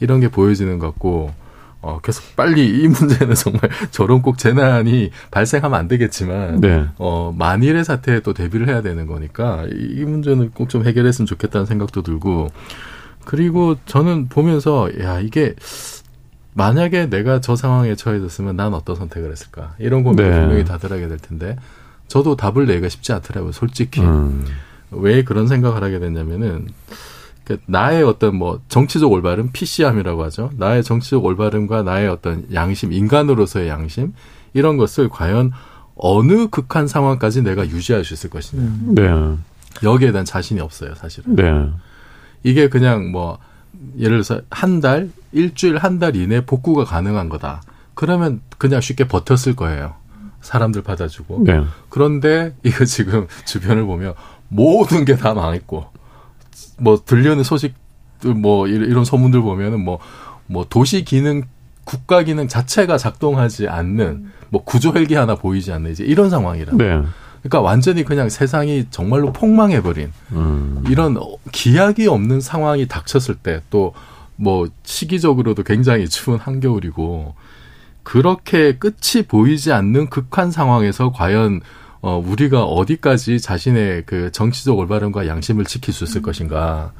[0.00, 1.34] 이런 게 보여지는 것 같고
[1.80, 6.86] 어, 계속 빨리 이 문제는 정말 저런 꼭 재난이 발생하면 안 되겠지만, 네.
[6.98, 11.66] 어, 만일의 사태에 또 대비를 해야 되는 거니까, 이, 이 문제는 꼭 좀 해결했으면 좋겠다는
[11.66, 12.48] 생각도 들고,
[13.24, 15.54] 그리고 저는 보면서, 야, 이게,
[16.54, 19.74] 만약에 내가 저 상황에 처해졌으면 난 어떤 선택을 했을까?
[19.78, 20.40] 이런 고민을 네.
[20.40, 21.56] 분명히 다들 하게 될 텐데,
[22.08, 24.00] 저도 답을 내기가 쉽지 않더라고요, 솔직히.
[24.00, 24.44] 음.
[24.90, 26.94] 왜 그런 생각을 하게 됐냐면은, 그
[27.66, 30.50] 나의 어떤 뭐 정치적 올바름 PC함이라고 하죠.
[30.56, 34.12] 나의 정치적 올바름과 나의 어떤 양심, 인간으로서의 양심
[34.54, 35.52] 이런 것을 과연
[35.96, 38.62] 어느 극한 상황까지 내가 유지할 수 있을 것이냐.
[38.62, 38.94] 음.
[38.94, 39.08] 네.
[39.86, 41.34] 여기에 대한 자신이 없어요, 사실은.
[41.36, 41.70] 네.
[42.42, 43.38] 이게 그냥 뭐
[43.98, 47.62] 예를 들어서 한 달, 일주일, 한 달 이내 복구가 가능한 거다.
[47.94, 49.94] 그러면 그냥 쉽게 버텼을 거예요.
[50.40, 51.42] 사람들 받아주고.
[51.44, 51.62] 네.
[51.88, 54.14] 그런데 이거 지금 주변을 보면
[54.48, 55.86] 모든 게 다 망했고,
[56.78, 59.98] 뭐 들려는 소식들 뭐 이런 소문들 보면은 뭐,
[60.46, 61.42] 뭐 도시 기능,
[61.84, 66.76] 국가 기능 자체가 작동하지 않는 뭐 구조 헬기 하나 보이지 않는 이제 이런 상황이라.
[66.76, 67.02] 네.
[67.42, 70.84] 그러니까 완전히 그냥 세상이 정말로 폭망해버린 음.
[70.88, 71.16] 이런
[71.52, 73.92] 기약이 없는 상황이 닥쳤을 때 또
[74.38, 77.34] 뭐 시기적으로도 굉장히 추운 한겨울이고
[78.04, 81.60] 그렇게 끝이 보이지 않는 극한 상황에서 과연
[82.00, 86.22] 어 우리가 어디까지 자신의 그 정치적 올바름과 양심을 지킬 수 있을 음.
[86.22, 86.92] 것인가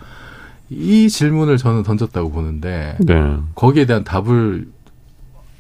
[0.71, 3.37] 이 질문을 저는 던졌다고 보는데 네.
[3.55, 4.67] 거기에 대한 답을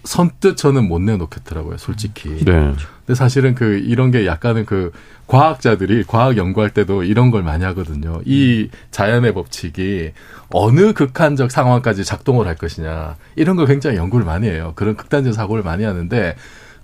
[0.04, 2.30] 선뜻 저는 못 내놓겠더라고요, 솔직히.
[2.44, 2.72] 네.
[3.04, 4.90] 근데 사실은 그 이런 게 약간은 그
[5.26, 8.20] 과학자들이 과학 연구할 때도 이런 걸 많이 하거든요.
[8.24, 10.12] 이 자연의 법칙이
[10.50, 14.72] 어느 극한적 상황까지 작동을 할 것이냐 이런 걸 굉장히 연구를 많이 해요.
[14.76, 16.36] 그런 극단적 사고를 많이 하는데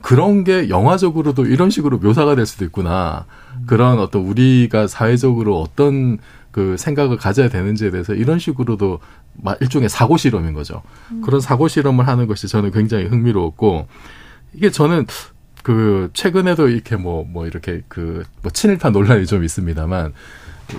[0.04, 3.24] 그런 게 영화적으로도 이런 식으로 묘사가 될 수도 있구나.
[3.66, 6.18] 그런 어떤 우리가 사회적으로 어떤
[6.50, 9.00] 그 생각을 가져야 되는지에 대해서 이런 식으로도
[9.62, 10.82] 일종의 사고 실험인 거죠.
[11.10, 11.22] 음.
[11.22, 13.86] 그런 사고 실험을 하는 것이 저는 굉장히 흥미로웠고
[14.52, 15.06] 이게 저는
[15.62, 20.12] 그 최근에도 이렇게 뭐뭐 뭐 이렇게 그 뭐 친일파 논란이 좀 있습니다만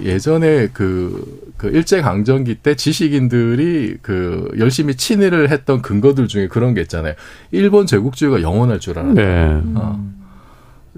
[0.02, 7.14] 예전에 그, 그 일제강점기 때 지식인들이 그 열심히 친일을 했던 근거들 중에 그런 게 있잖아요.
[7.52, 9.14] 일본 제국주의가 영원할 줄 알았다.
[9.14, 9.62] 네.
[9.76, 10.16] 어.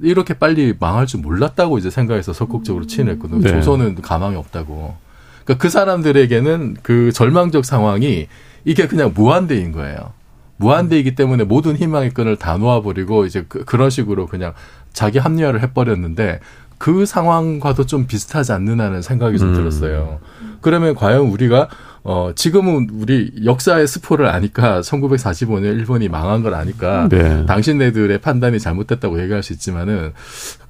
[0.01, 2.87] 이렇게 빨리 망할 줄 몰랐다고 이제 생각해서 적극적으로 음.
[2.87, 3.41] 친했거든요.
[3.41, 3.51] 네.
[3.51, 4.95] 조선은 가망이 없다고.
[5.43, 8.27] 그러니까 그 사람들에게는 그 절망적 상황이
[8.65, 10.13] 이게 그냥 무한대인 거예요.
[10.57, 14.53] 무한대이기 때문에 모든 희망의 끈을 다 놓아버리고 이제 그, 그런 식으로 그냥
[14.91, 16.39] 자기 합리화를 해버렸는데
[16.77, 19.53] 그 상황과도 좀 비슷하지 않느냐는 생각이 좀 음.
[19.55, 20.19] 들었어요.
[20.61, 21.69] 그러면 과연 우리가
[22.03, 27.45] 어, 지금은 우리 역사의 스포를 아니까 1945년 일본이 망한 걸 아니까 네.
[27.45, 30.13] 당신네들의 판단이 잘못됐다고 얘기할 수 있지만은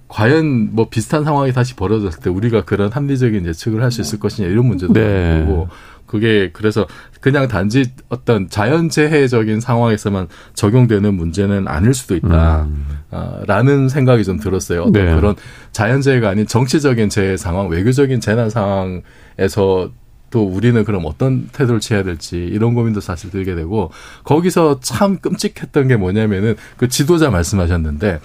[0.08, 4.48] 과연 뭐 비슷한 상황이 다시 벌어졌을 때 우리가 그런 합리적인 예측을 할 수 있을 것이냐
[4.48, 5.41] 이런 문제도 네.
[5.41, 5.67] 있고
[6.08, 6.88] 그게 그래서
[7.22, 12.63] 그냥 단지 어떤 자연재해적인 상황에서만 적용되는 문제는 아닐 수도 있다.
[12.63, 12.88] 음.
[13.12, 14.84] 아, 라는 생각이 좀 들었어요.
[14.84, 15.15] 어떤 네.
[15.15, 15.36] 그런
[15.72, 19.91] 자연재해가 아닌 정치적인 재해 상황, 외교적인 재난 상황에서
[20.30, 23.91] 또 우리는 그럼 어떤 태도를 취해야 될지 이런 고민도 사실 들게 되고
[24.24, 28.20] 거기서 참 끔찍했던 게 뭐냐면은 그 지도자 말씀하셨는데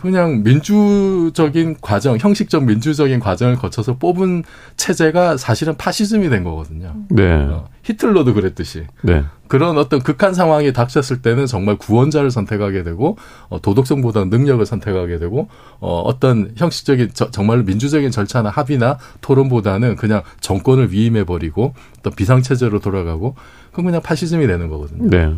[0.00, 4.44] 그냥 민주적인 과정, 형식적 민주적인 과정을 거쳐서 뽑은
[4.76, 6.94] 체제가 사실은 파시즘이 된 거거든요.
[7.10, 7.32] 네.
[7.32, 8.84] 어, 히틀러도 그랬듯이.
[9.02, 9.24] 네.
[9.48, 13.16] 그런 어떤 극한 상황이 닥쳤을 때는 정말 구원자를 선택하게 되고
[13.48, 15.48] 어, 도덕성보다 능력을 선택하게 되고
[15.80, 22.42] 어, 어떤 형식적인 저, 정말 민주적인 절차나 합의나 토론보다는 그냥 정권을 위임해 버리고 어떤 비상
[22.42, 23.36] 체제로 돌아가고
[23.70, 25.08] 그건 그냥 파시즘이 되는 거거든요.
[25.08, 25.34] 네.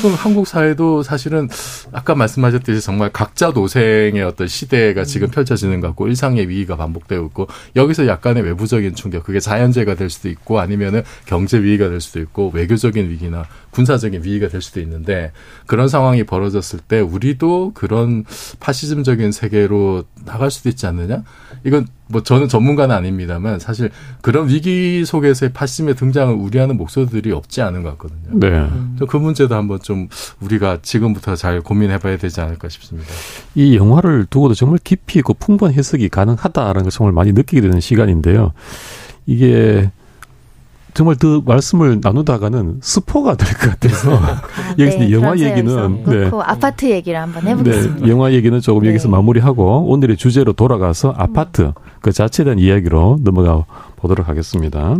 [0.00, 1.48] 그럼 한국 사회도 사실은
[1.92, 7.48] 아까 말씀하셨듯이 정말 각자 노생의 어떤 시대가 지금 펼쳐지는 것 같고 일상의 위기가 반복되고 있고
[7.76, 12.50] 여기서 약간의 외부적인 충격 그게 자연재해가 될 수도 있고 아니면은 경제 위기가 될 수도 있고
[12.54, 13.46] 외교적인 위기나
[13.78, 15.30] 군사적인 위기가 될 수도 있는데
[15.66, 18.24] 그런 상황이 벌어졌을 때 우리도 그런
[18.58, 21.22] 파시즘적인 세계로 나갈 수도 있지 않느냐?
[21.62, 27.84] 이건 뭐 저는 전문가는 아닙니다만 사실 그런 위기 속에서의 파시즘의 등장을 우려하는 목소리들이 없지 않은
[27.84, 28.40] 것 같거든요.
[28.40, 28.68] 네.
[29.06, 30.08] 그 문제도 한번 좀
[30.40, 33.08] 우리가 지금부터 잘 고민해봐야 되지 않을까 싶습니다.
[33.54, 38.54] 이 영화를 두고도 정말 깊이 있고 풍부한 해석이 가능하다라는 걸 정말 많이 느끼게 되는 시간인데요.
[39.26, 39.92] 이게
[40.98, 44.42] 정말 그 말씀을 나누다가는 스포가 될 것 같아서 아,
[44.80, 46.28] 여기서 네, 영화 얘기는 네.
[46.44, 48.04] 아파트 얘기를 한번 해보겠습니다.
[48.04, 48.88] 네, 영화 얘기는 조금 네.
[48.88, 51.72] 여기서 마무리하고 오늘의 주제로 돌아가서 아파트 음.
[52.00, 54.96] 그 자체에 대한 이야기로 넘어가 보도록 하겠습니다.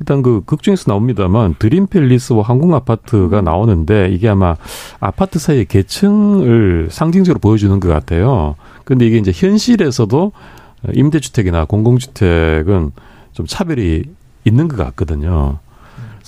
[0.00, 3.44] 일단 그 극 중에서 나옵니다만 드림 팰리스와 항공 아파트가 음.
[3.44, 4.56] 나오는데 이게 아마
[4.98, 8.56] 아파트 사이의 계층을 상징적으로 보여주는 것 같아요.
[8.82, 10.32] 근데 이게 이제 현실에서도
[10.92, 12.90] 임대주택이나 공공주택은
[13.32, 14.02] 좀 차별이
[14.44, 15.58] 있는 것 같거든요.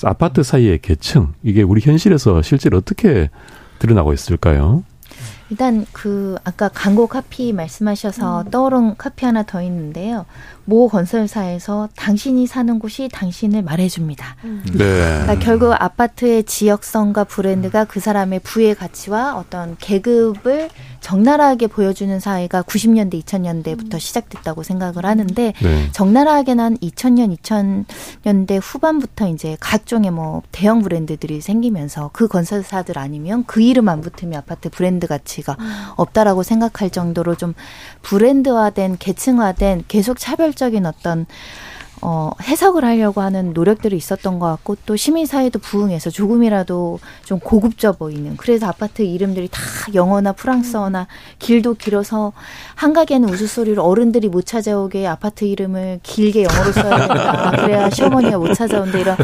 [0.04, 3.30] 아파트 사이의 계층 이게 우리 현실에서 실제로 어떻게
[3.78, 4.82] 드러나고 있을까요?
[5.52, 8.50] 일단 그 아까 광고 카피 말씀하셔서 음.
[8.50, 10.24] 떠오른 카피 하나 더 있는데요.
[10.64, 14.36] 모 건설사에서 당신이 사는 곳이 당신을 말해줍니다.
[14.44, 14.62] 음.
[14.72, 14.78] 네.
[14.78, 20.70] 그러니까 결국 아파트의 지역성과 브랜드가 그 사람의 부의 가치와 어떤 계급을
[21.02, 23.98] 적나라하게 보여주는 사회가 90년대, 2000년대부터 음.
[23.98, 25.88] 시작됐다고 생각을 하는데 네.
[25.92, 33.60] 적나라하게 난 2000년, 2000년대 후반부터 이제 각종의 뭐 대형 브랜드들이 생기면서 그 건설사들 아니면 그
[33.60, 35.56] 이름 안 붙으면 아파트 브랜드 가치 가치가
[35.96, 37.54] 없다라고 생각할 정도로 좀
[38.02, 41.26] 브랜드화된 계층화된 계속 차별적인 어떤
[42.04, 48.36] 어, 해석을 하려고 하는 노력들이 있었던 것 같고 또 시민사회도 부응해서 조금이라도 좀 고급져 보이는
[48.36, 49.60] 그래서 아파트 이름들이 다
[49.94, 51.06] 영어나 프랑스어나
[51.38, 52.32] 길도 길어서
[52.74, 57.52] 한가게는 우스소리로 어른들이 못 찾아오게 아파트 이름을 길게 영어로 써야 된다.
[57.52, 59.16] 그래야 시어머니가 못 찾아온다 이런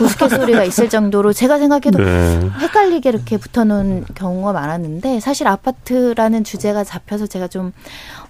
[0.00, 2.48] 우스갯소리가 있을 정도로 제가 생각해도 네.
[2.60, 7.72] 헷갈리게 이렇게 붙어놓은 경우가 많았는데 사실 아파트라는 주제가 잡혀서 제가 좀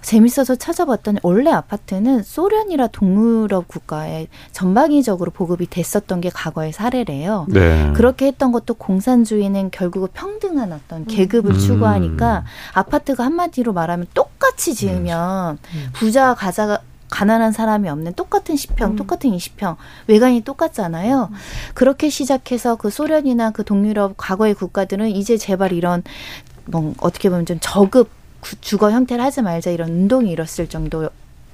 [0.01, 7.45] 재밌어서 찾아봤더니 원래 아파트는 소련이라 동유럽 국가에 전방위적으로 보급이 됐었던 게 과거의 사례래요.
[7.49, 7.91] 네.
[7.93, 11.59] 그렇게 했던 것도 공산주의는 결국은 평등한 어떤 계급을 음.
[11.59, 15.89] 추구하니까 아파트가 한마디로 말하면 똑같이 지으면 음.
[15.93, 18.95] 부자 가자가 가난한 사람이 없는 똑같은 10평, 음.
[18.95, 19.75] 똑같은 20평,
[20.07, 21.29] 외관이 똑같잖아요.
[21.31, 21.35] 음.
[21.73, 26.03] 그렇게 시작해서 그 소련이나 그 동유럽 과거의 국가들은 이제 제발 이런
[26.65, 28.09] 뭐 어떻게 보면 좀 저급
[28.61, 31.09] 주거 형태를 하지 말자 이런 운동이 일었을 정도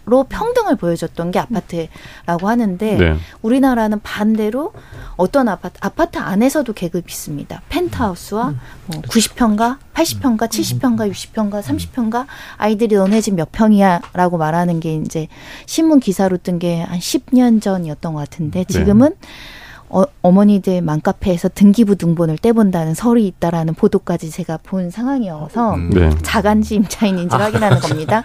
[0.10, 3.18] 로 평등을 보여줬던 게 아파트라고 하는데 네.
[3.42, 4.72] 우리나라는 반대로
[5.18, 7.62] 어떤 아파트 아파트 안에서도 계급이 있습니다.
[7.68, 8.54] 펜트하우스와
[8.86, 15.28] 뭐 90평가, 80평가, 70평가, 60평가, 30평가 아이들이 너네 집 몇 평이야라고 말하는 게 이제
[15.66, 18.74] 신문 기사로 뜬 게 한 10년 전이었던 것 같은데 네.
[18.74, 19.28] 지금은 네.
[19.90, 25.90] 어, 어머니들 맘카페에서 등기부 등본을 떼본다는 설이 있다라는 보도까지 제가 본 상황이어서 음.
[25.92, 26.10] 네.
[26.24, 28.24] 자간지 임차인인지 확인하는 겁니다.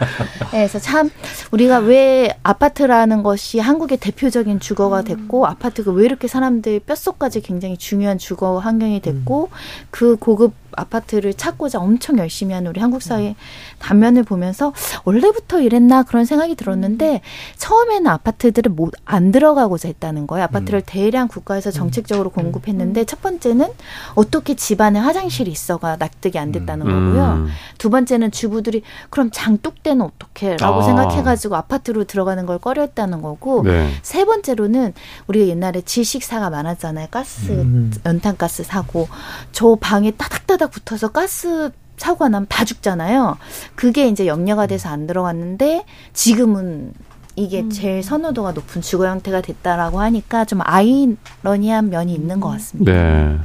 [0.51, 1.11] 네, 그래서 참
[1.53, 8.19] 우리가 왜 아파트라는 것이 한국의 대표적인 주거가 됐고 아파트가 왜 이렇게 사람들 뼛속까지 굉장히 중요한
[8.19, 9.57] 주거 환경이 됐고 음.
[9.91, 13.35] 그 고급 아파트를 찾고자 엄청 열심히 하는 우리 한국 사회
[13.79, 14.73] 단면을 보면서
[15.05, 17.21] 원래부터 이랬나 그런 생각이 들었는데
[17.57, 20.45] 처음에는 아파트들을 못 안 들어가고자 했다는 거예요.
[20.45, 20.83] 아파트를 음.
[20.87, 21.73] 대량 국가에서 음.
[21.73, 22.33] 정책적으로 음.
[22.33, 23.67] 공급했는데 첫 번째는
[24.15, 27.47] 어떻게 집안에 화장실이 있어가 납득이 안 됐다는 거고요.
[27.79, 30.83] 두 번째는 주부들이 그럼 장독대는 어떻게라고 아.
[30.85, 33.91] 생각해가지고 아파트로 들어가는 걸 꺼려했다는 거고 네.
[34.03, 34.95] 세 번째로는
[35.27, 37.09] 우리가 옛날에 질식사가 많았잖아요.
[37.11, 37.67] 가스
[38.07, 39.09] 연탄가스 사고
[39.53, 43.37] 저 방에 따닥따닥 하다 붙어서 가스 사고가 나면 다 죽잖아요.
[43.75, 46.93] 그게 이제 염려가 돼서 안 들어갔는데 지금은
[47.37, 47.71] 이게 음.
[47.71, 52.93] 제일 선호도가 높은 주거 형태가 됐다라고 하니까 좀 아이러니한 면이 있는 것 같습니다.
[52.93, 53.39] 네.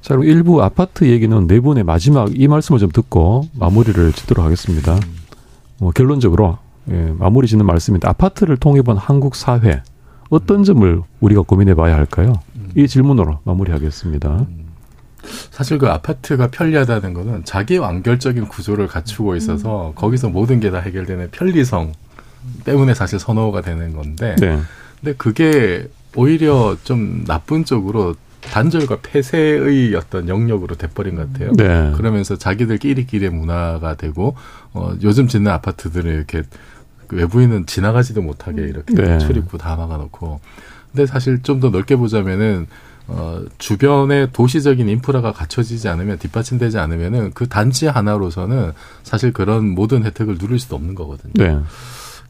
[0.00, 4.98] 자, 그럼 일부 아파트 얘기는 네 분의 마지막 이 말씀을 좀 듣고 마무리를 짓도록 하겠습니다.
[5.78, 6.58] 뭐 결론적으로
[6.90, 9.82] 예, 마무리 짓는 말씀인데 아파트를 통해 본 한국 사회
[10.30, 12.32] 어떤 점을 우리가 고민해 봐야 할까요?
[12.74, 14.46] 이 질문으로 마무리하겠습니다.
[15.28, 15.48] 음.
[15.50, 19.94] 사실 그 아파트가 편리하다는 거는 자기 완결적인 구조를 갖추고 있어서 음.
[19.94, 21.92] 거기서 모든 게 다 해결되는 편리성
[22.64, 24.60] 때문에 사실 선호가 되는 건데 네.
[25.00, 31.52] 근데 그게 오히려 좀 나쁜 쪽으로 단절과 폐쇄의 어떤 영역으로 돼버린 것 같아요.
[31.52, 31.92] 네.
[31.96, 34.36] 그러면서 자기들끼리끼리의 문화가 되고
[34.72, 36.42] 어 요즘 짓는 아파트들을 이렇게
[37.06, 39.18] 그 외부인은 지나가지도 못하게 이렇게 네.
[39.18, 40.40] 출입구 다 막아놓고
[40.92, 42.66] 근데 사실 좀 더 넓게 보자면은
[43.08, 50.36] 어, 주변에 도시적인 인프라가 갖춰지지 않으면 뒷받침되지 않으면은 그 단지 하나로서는 사실 그런 모든 혜택을
[50.36, 51.32] 누릴 수도 없는 거거든요.
[51.34, 51.58] 네.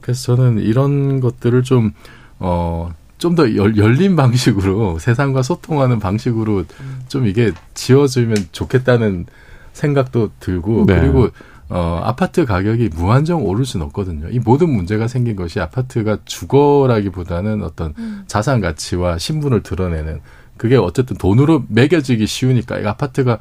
[0.00, 1.92] 그래서 저는 이런 것들을 좀
[2.38, 6.64] 어, 좀더 열린 방식으로 세상과 소통하는 방식으로
[7.08, 9.26] 좀 이게 지어지면 좋겠다는
[9.72, 11.00] 생각도 들고 네.
[11.00, 11.28] 그리고
[11.70, 14.28] 어, 아파트 가격이 무한정 오를 수는 없거든요.
[14.30, 18.22] 이 모든 문제가 생긴 것이 아파트가 주거라기보다는 어떤 음.
[18.26, 20.20] 자산 가치와 신분을 드러내는
[20.58, 23.38] 그게 어쨌든 돈으로 매겨지기 쉬우니까 이 아파트가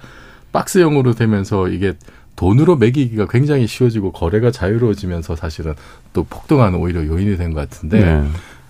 [0.54, 1.94] 박스형으로 되면서 이게
[2.36, 5.74] 돈으로 매기기가 굉장히 쉬워지고 거래가 자유로워지면서 사실은
[6.14, 8.28] 또 폭등하는 오히려 요인이 된 것 같은데 네.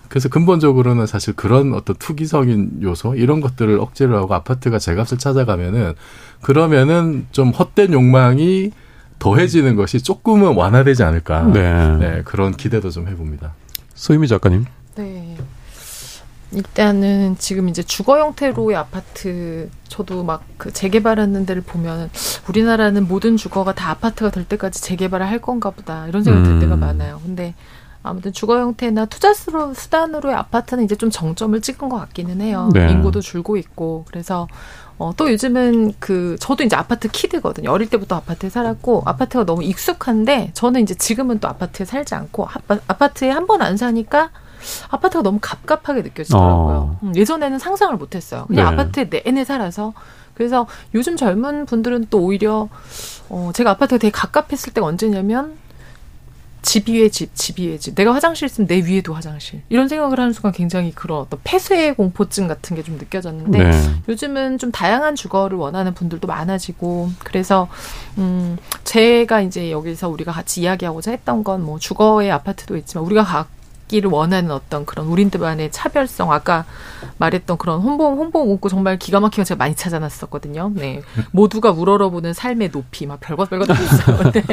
[0.07, 5.93] 그래서 근본적으로는 사실 그런 어떤 투기적인 요소 이런 것들을 억제를 하고 아파트가 제값을 찾아가면은
[6.41, 8.71] 그러면은 좀 헛된 욕망이
[9.19, 11.97] 더해지는 것이 조금은 완화되지 않을까 네.
[11.97, 13.53] 네 그런 기대도 좀 해봅니다.
[13.95, 14.65] 소유미 작가님.
[14.95, 15.35] 네.
[16.51, 22.09] 일단은 지금 이제 주거 형태로의 아파트 저도 막 그 재개발하는 데를 보면
[22.49, 26.73] 우리나라는 모든 주거가 다 아파트가 될 때까지 재개발을 할 건가 보다 이런 생각 들 때가
[26.75, 26.79] 음.
[26.79, 27.21] 많아요.
[27.23, 27.53] 근데
[28.01, 32.69] 아무튼 주거 형태나 투자 수단으로의 아파트는 이제 좀 정점을 찍은 것 같기는 해요.
[32.73, 32.89] 네.
[32.91, 34.47] 인구도 줄고 있고 그래서
[34.97, 37.69] 어, 또 요즘은 그 저도 이제 아파트 키드거든요.
[37.69, 42.79] 어릴 때부터 아파트에 살았고 아파트가 너무 익숙한데 저는 이제 지금은 또 아파트에 살지 않고 아파,
[42.87, 44.31] 아파트에 한 번 안 사니까
[44.89, 46.75] 아파트가 너무 갑갑하게 느껴지더라고요.
[46.75, 46.99] 어.
[47.03, 48.45] 음, 예전에는 상상을 못했어요.
[48.47, 48.81] 그냥 네.
[48.81, 49.93] 아파트에 내내 살아서.
[50.33, 52.69] 그래서 요즘 젊은 분들은 또 오히려
[53.29, 55.57] 어, 제가 아파트가 되게 갑갑했을 때가 언제냐면
[56.63, 57.95] 집 위에 집, 집 위에 집.
[57.95, 59.61] 내가 화장실 있으면 내 위에도 화장실.
[59.69, 63.71] 이런 생각을 하는 순간 굉장히 그런 어떤 폐쇄 공포증 같은 게 좀 느껴졌는데 네.
[64.09, 67.67] 요즘은 좀 다양한 주거를 원하는 분들도 많아지고 그래서
[68.17, 73.47] 음 제가 이제 여기서 우리가 같이 이야기하고자 했던 건 뭐 주거의 아파트도 있지만 우리가 각
[73.87, 76.65] 기를 원하는 어떤 그런 우리들만의 차별성 아까
[77.17, 80.71] 말했던 그런 홍보 홍보 문구 정말 기가 막히게 제가 많이 찾아놨었거든요.
[80.75, 84.31] 네 모두가 우러러보는 삶의 높이 막 별것 별것 있어요.
[84.31, 84.43] 네.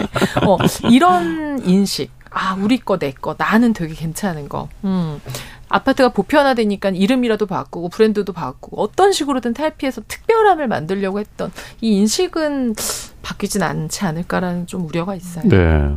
[0.47, 0.57] 어,
[0.91, 4.69] 이런 인식 아 우리 거 내 거 나는 되게 괜찮은 거.
[4.85, 5.21] 음.
[5.69, 12.75] 아파트가 보편화되니까 이름이라도 바꾸고 브랜드도 바꾸고 어떤 식으로든 탈피해서 특별함을 만들려고 했던 이 인식은
[13.23, 15.49] 바뀌진 않지 않을까라는 좀 우려가 있어요.
[15.49, 15.95] 네.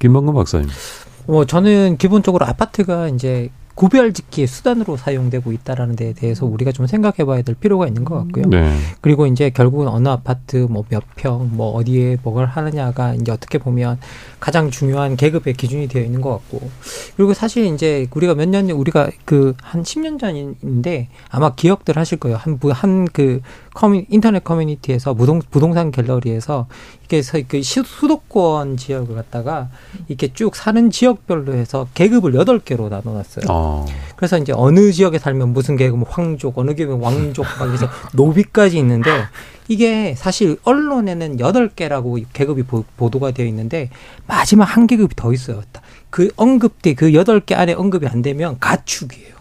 [0.00, 0.68] 김범근 박사님.
[1.26, 7.24] 뭐 저는 기본적으로 아파트가 이제 구별 짓기의 수단으로 사용되고 있다라는 데에 대해서 우리가 좀 생각해
[7.24, 8.44] 봐야 될 필요가 있는 것 같고요.
[8.48, 8.72] 네.
[9.00, 13.98] 그리고 이제 결국은 어느 아파트 뭐 몇 평, 뭐 어디에 뭐를 하느냐가 이제 어떻게 보면
[14.44, 16.68] 가장 중요한 계급의 기준이 되어 있는 것 같고.
[17.16, 22.36] 그리고 사실 이제 우리가 몇 년, 우리가 그 한 10년 전인데 아마 기억들 하실 거예요.
[22.36, 23.40] 한, 한 그
[23.74, 26.66] 커뮤, 인터넷 커뮤니티에서 부동, 부동산 갤러리에서
[27.04, 29.68] 이게 그 수도권 지역을 갖다가
[30.08, 33.46] 이렇게 쭉 사는 지역별로 해서 계급을 여덟 개로 나눠놨어요.
[33.48, 33.86] 어.
[34.16, 38.78] 그래서 이제 어느 지역에 살면 무슨 계급, 뭐 황족, 어느 계급은 왕족, 막 해서 노비까지
[38.78, 39.10] 있는데
[39.68, 43.90] 이게 사실 언론에는 여덟 개라고 계급이 보, 도가 되어 있는데
[44.26, 45.62] 마지막 한 계급이 더 있어요.
[46.10, 49.34] 그 언급대 그 여덟 개 안에 언급이 안 되면 가축이에요.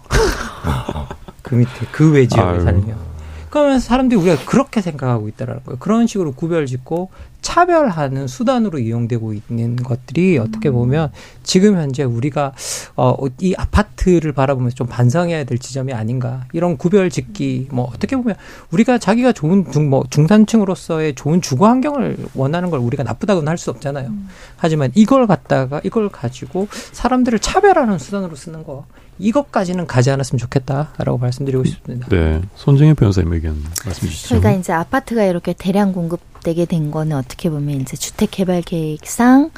[1.42, 3.14] 그 밑에 그 외 지역에 살면.
[3.50, 5.78] 그러면 사람들이 우리가 그렇게 생각하고 있다라는 거예요.
[5.80, 7.12] 그런 식으로 구별짓고
[7.44, 10.74] 차별하는 수단으로 이용되고 있는 것들이 어떻게 음.
[10.74, 11.12] 보면
[11.44, 12.54] 지금 현재 우리가
[12.96, 18.36] 어 이 아파트를 바라보면서 좀 반성해야 될 지점이 아닌가 이런 구별 짓기 뭐 어떻게 보면
[18.72, 23.70] 우리가 자기가 좋은 중, 뭐 중산층으로서의 좋은 주거 환경을 원하는 걸 우리가 나쁘다고는 할 수
[23.70, 24.08] 없잖아요.
[24.08, 24.28] 음.
[24.58, 28.86] 하지만 이걸 갖다가 이걸 가지고 사람들을 차별하는 수단으로 쓰는 거
[29.20, 32.08] 이것까지는 가지 않았으면 좋겠다라고 말씀드리고 싶습니다.
[32.10, 34.30] 네, 손정혜 변호사님 의견 말씀 주시죠.
[34.30, 39.52] 저희가 이제 아파트가 이렇게 대량 공급 되게 된 거는 어떻게 보면 이제 주택 개발 계획상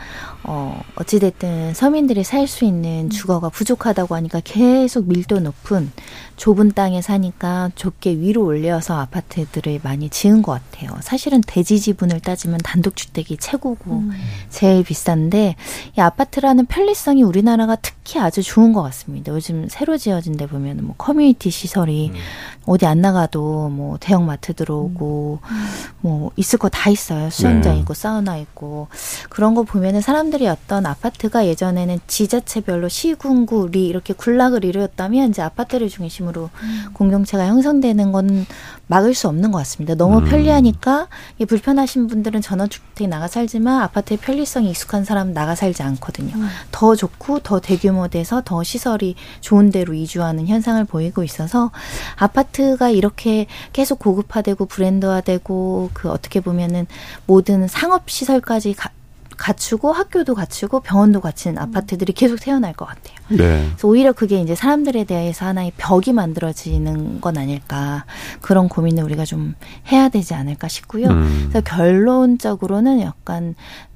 [0.43, 5.91] 어 어찌 됐든 서민들이 살 수 있는 주거가 부족하다고 하니까 계속 밀도 높은
[6.37, 10.91] 좁은 땅에 사니까 좁게 위로 올려서 아파트들을 많이 지은 것 같아요.
[11.01, 14.11] 사실은 대지 지분을 따지면 단독주택이 최고고 음.
[14.49, 15.55] 제일 비싼데
[15.97, 19.31] 이 아파트라는 편리성이 우리나라가 특히 아주 좋은 것 같습니다.
[19.31, 22.19] 요즘 새로 지어진 데 보면 뭐 커뮤니티 시설이 음.
[22.65, 25.65] 어디 안 나가도 뭐 대형마트 들어오고 음.
[26.01, 27.29] 뭐 있을 거다 있어요.
[27.29, 27.79] 수영장 네.
[27.79, 28.89] 있고 사우나 있고
[29.29, 36.49] 그런 거 보면은 사람들이 어떤 아파트가 예전에는 지자체별로 시군구리 이렇게 군락을 이루었다면 이제 아파트를 중심으로
[36.53, 36.85] 음.
[36.93, 38.45] 공동체가 형성되는 건
[38.87, 39.95] 막을 수 없는 것 같습니다.
[39.95, 40.25] 너무 음.
[40.25, 41.07] 편리하니까
[41.47, 46.35] 불편하신 분들은 전원주택 나가 살지만 아파트의 편리성이 익숙한 사람 나가 살지 않거든요.
[46.35, 46.47] 음.
[46.71, 51.71] 더 좋고 더 대규모 돼서 더 시설이 좋은 데로 이주하는 현상을 보이고 있어서
[52.17, 56.87] 아파트가 이렇게 계속 고급화되고 브랜드화되고 그 어떻게 보면 은
[57.27, 58.89] 모든 상업 시설까지 가,
[59.37, 63.15] 갖추고 학교도 갖추고 병원도 갖춘 아파트들이 계속 태어날 것 같아요.
[63.29, 63.65] 네.
[63.67, 68.05] 그래서 오히려 그게 이제 사람들에 대해서 하나의 벽이 만들어지는 건 아닐까
[68.41, 69.55] 그런 고민을 우리가 좀
[69.91, 71.07] 해야 되지 않을까 싶고요.
[71.07, 71.47] 음.
[71.49, 73.55] 그래서 결론적으로는 약간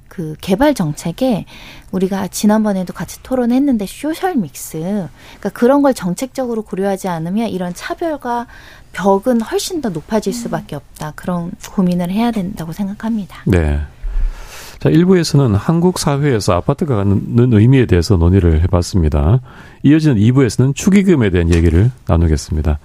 [0.09, 1.45] 그 개발 정책에
[1.91, 8.47] 우리가 지난번에도 같이 토론했는데 소셜 믹스 그러니까 그런 걸 정책적으로 고려하지 않으면 이런 차별과
[8.93, 13.43] 벽은 훨씬 더 높아질 수밖에 없다 그런 고민을 해야 된다고 생각합니다.
[13.45, 13.79] 네.
[14.79, 19.41] 자, 1부에서는 한국 사회에서 아파트가 갖는 의미에 대해서 논의를 해봤습니다.
[19.83, 22.79] 이어지는 2부에서는 축의금에 대한 얘기를 나누겠습니다.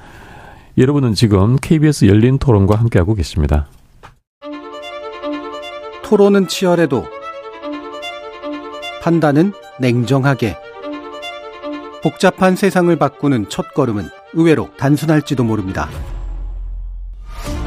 [0.76, 3.68] 여러분은 지금 KBS 열린 토론과 함께하고 계십니다.
[6.02, 7.05] 토론은 치열해도
[9.02, 10.57] 판단은 냉정하게
[12.02, 15.89] 복잡한 세상을 바꾸는 첫 걸음은 의외로 단순할지도 모릅니다.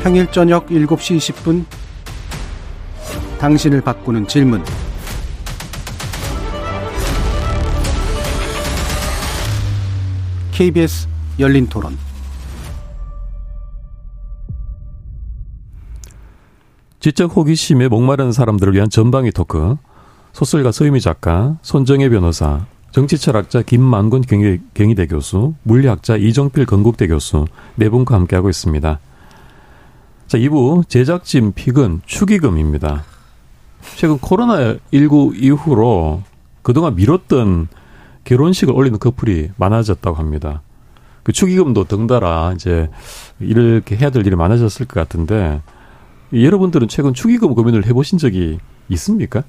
[0.03, 1.65] 평일 저녁 7시 20분
[3.39, 4.63] 당신을 바꾸는 질문.
[10.51, 11.07] KBS
[11.39, 11.97] 열린 토론.
[16.99, 19.75] 지적 호기심에 목마른 사람들을 위한 전방위 토크.
[20.33, 27.89] 소설가 서유미 작가, 손정혜 변호사, 정치철학자 김만곤 경희, 경희대 교수, 물리학자 이정필 건국대 교수 네
[27.89, 28.99] 분과 함께하고 있습니다.
[30.27, 33.03] 자, 2부 제작진 픽은 축의금입니다.
[33.95, 36.23] 최근 코로나19 이후로
[36.61, 37.67] 그동안 미뤘던
[38.23, 40.61] 결혼식을 올리는 커플이 많아졌다고 합니다.
[41.23, 42.89] 그 축의금도 덩달아 이제
[43.39, 45.61] 이렇게 해야 될 일이 많아졌을 것 같은데
[46.33, 48.59] 여러분들은 최근 축의금 고민을 해보신 적이
[48.89, 49.43] 있습니까?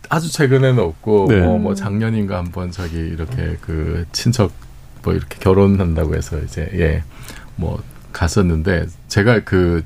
[0.09, 1.41] 아주 최근에는 없고 네.
[1.41, 4.51] 뭐, 뭐 작년인가 한번 저기 이렇게 그 친척
[5.03, 7.03] 뭐 이렇게 결혼한다고 해서 이제 예
[7.59, 7.81] 뭐
[8.13, 9.83] 갔었는데 제가 그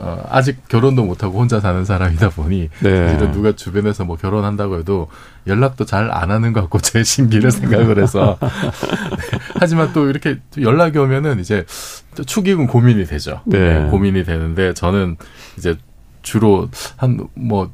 [0.00, 2.88] 어, 아직 결혼도 못하고 혼자 사는 사람이다 보니 네.
[2.88, 5.08] 이런 누가 주변에서 뭐 결혼한다고 해도
[5.46, 9.38] 연락도 잘 안 하는 것 같고 제 심기를 생각을 해서 네.
[9.60, 11.64] 하지만 또 이렇게 연락이 오면은 이제
[12.26, 13.40] 축의금 고민이 되죠.
[13.44, 13.80] 네.
[13.84, 13.90] 네.
[13.90, 15.16] 고민이 되는데 저는
[15.56, 15.76] 이제
[16.22, 17.70] 주로 한 뭐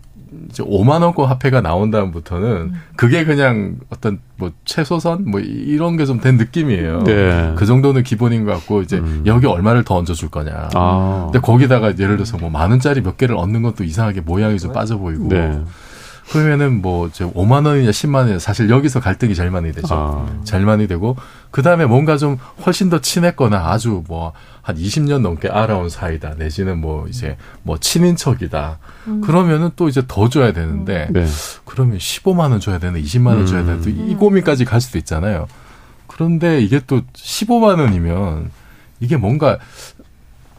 [0.50, 2.72] 이제 5만 원권 화폐가 나온 다음부터는 음.
[2.96, 7.04] 그게 그냥 어떤 뭐 최소선 뭐 이런 게 좀 된 느낌이에요.
[7.04, 7.52] 네.
[7.56, 9.22] 그 정도는 기본인 것 같고 이제 음.
[9.26, 10.68] 여기 얼마를 더 얹어줄 거냐.
[10.74, 11.22] 아.
[11.32, 14.96] 근데 거기다가 예를 들어서 뭐 만 원짜리 몇 개를 얻는 것도 이상하게 모양이 좀 빠져
[14.98, 15.28] 보이고.
[15.28, 15.60] 네.
[16.30, 19.94] 그러면은 뭐 이제 5만 원이냐 10만 원이냐 사실 여기서 갈등이 제일 많이 되죠.
[19.94, 20.40] 아.
[20.44, 21.16] 제일 많이 되고
[21.50, 24.32] 그 다음에 뭔가 좀 훨씬 더 친했거나 아주 뭐
[24.64, 28.78] 한 20년 넘게 알아온 사이다 내지는 뭐 이제 뭐 친인척이다.
[29.08, 29.20] 음.
[29.20, 31.26] 그러면은 또 이제 더 줘야 되는데 네.
[31.66, 34.08] 그러면 15만 원 줘야 되나 20만 원 줘야 되나 음.
[34.10, 35.48] 이 고민까지 갈 수도 있잖아요.
[36.06, 38.50] 그런데 이게 또 15만 원이면
[39.00, 39.58] 이게 뭔가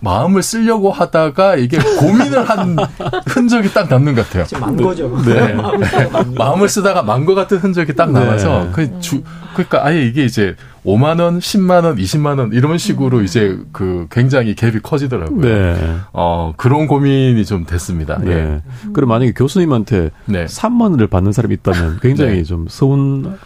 [0.06, 2.78] 마음을 쓰려고 하다가 이게 고민을 한
[3.28, 4.46] 흔적이 딱 남는 것 같아요.
[4.62, 5.10] 만 거죠.
[5.26, 5.56] 네.
[6.38, 8.70] 마음을 쓰다가 만 거 같은 흔적이 딱 남아서 네.
[8.72, 10.56] 그 주, 그러니까 아예 이게 이제
[10.86, 13.24] 5만 원, 10만 원, 20만 원 이런 식으로 음.
[13.24, 15.42] 이제 그 굉장히 갭이 커지더라고요.
[15.42, 15.98] 네.
[16.14, 18.20] 어, 그런 고민이 좀 됐습니다.
[18.20, 18.32] 네.
[18.32, 18.62] 예.
[18.94, 20.46] 그럼 만약에 교수님한테 네.
[20.46, 22.44] 3만 원을 받는 사람이 있다면 굉장히 네.
[22.44, 23.38] 좀 서운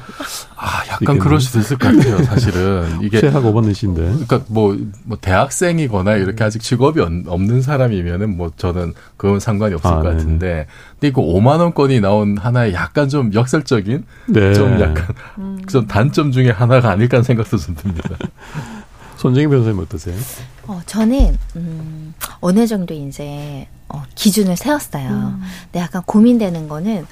[0.55, 1.17] 아, 약간.
[1.19, 2.99] 그럴 수도 있을 것 같아요, 사실은.
[3.01, 4.01] 이게 최하 5번 내신데.
[4.01, 9.95] 그러니까 뭐, 뭐 대학생이거나 이렇게 아직 직업이 없는 사람이면은 뭐 저는 그건 상관이 없을 아,
[10.01, 10.17] 것 네.
[10.17, 10.67] 같은데
[10.99, 14.53] 근데 이거 5만 원권이 나온 하나의 약간 좀 역설적인 네.
[14.53, 15.59] 좀 약간 음.
[15.69, 18.09] 좀 단점 중에 하나가 아닐까 생각도 좀 듭니다.
[19.17, 20.15] 손정희 변호사님 어떠세요?
[20.67, 25.09] 어, 저는 음, 어느 정도 이제 어, 기준을 세웠어요.
[25.09, 25.41] 음.
[25.65, 27.05] 근데 약간 고민되는 거는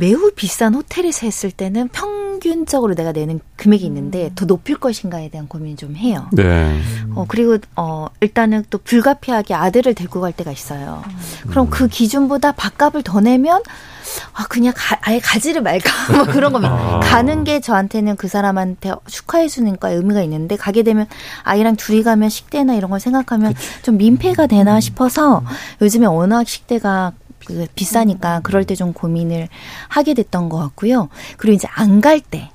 [0.00, 4.30] 매우 비싼 호텔에서 했을 때는 평균적으로 내가 내는 금액이 있는데 음.
[4.34, 6.26] 더 높일 것인가에 대한 고민 좀 해요.
[6.32, 6.80] 네.
[7.14, 11.04] 어 그리고 어 일단은 또 불가피하게 아들을 데리고 갈 때가 있어요.
[11.48, 13.60] 그럼 그 기준보다 밥값을 더 내면
[14.32, 17.00] 아 그냥 가, 아예 가지를 말까 뭐 그런 거면 아.
[17.00, 21.06] 가는 게 저한테는 그 사람한테 축하해 주는 거 의미가 있는데 가게 되면
[21.42, 23.82] 아이랑 둘이 가면 식대나 이런 걸 생각하면 그치.
[23.82, 25.42] 좀 민폐가 되나 싶어서
[25.82, 27.19] 요즘에 워낙 식대가 그
[27.74, 29.48] 비싸니까 그럴 때 좀 고민을
[29.88, 31.08] 하게 됐던 것 같고요.
[31.36, 32.50] 그리고 이제 안 갈 때.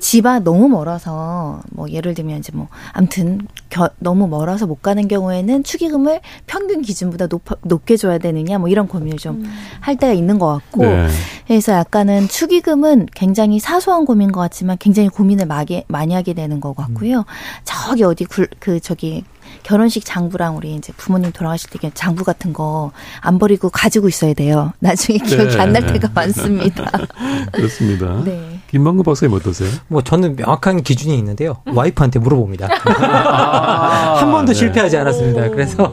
[0.00, 5.64] 집안 너무 멀어서 뭐 예를 들면 이제 뭐 아무튼 겨, 너무 멀어서 못 가는 경우에는
[5.64, 9.42] 축의금을 평균 기준보다 높, 높게 줘야 되느냐 뭐 이런 고민을 좀할
[9.88, 9.96] 음.
[9.96, 11.08] 때가 있는 것 같고 네.
[11.48, 16.76] 그래서 약간은 축의금은 굉장히 사소한 고민인 것 같지만 굉장히 고민을 많이 많이 하게 되는 것
[16.76, 17.18] 같고요.
[17.18, 17.24] 음.
[17.64, 19.24] 저기 어디 굴, 그 저기
[19.68, 22.90] 결혼식 장부랑 우리 이제 부모님 돌아가실 때 장부 같은 거
[23.20, 24.72] 안 버리고 가지고 있어야 돼요.
[24.80, 25.60] 나중에 기억이 네.
[25.60, 26.90] 안날 때가 많습니다.
[27.52, 28.22] 그렇습니다.
[28.24, 28.60] 네.
[28.70, 29.68] 김만구 박사님 어떠세요?
[29.88, 31.56] 뭐 저는 명확한 기준이 있는데요.
[31.66, 32.68] 와이프한테 물어봅니다.
[33.02, 34.58] 아, 한 번도 네.
[34.58, 35.48] 실패하지 않았습니다.
[35.50, 35.90] 그래서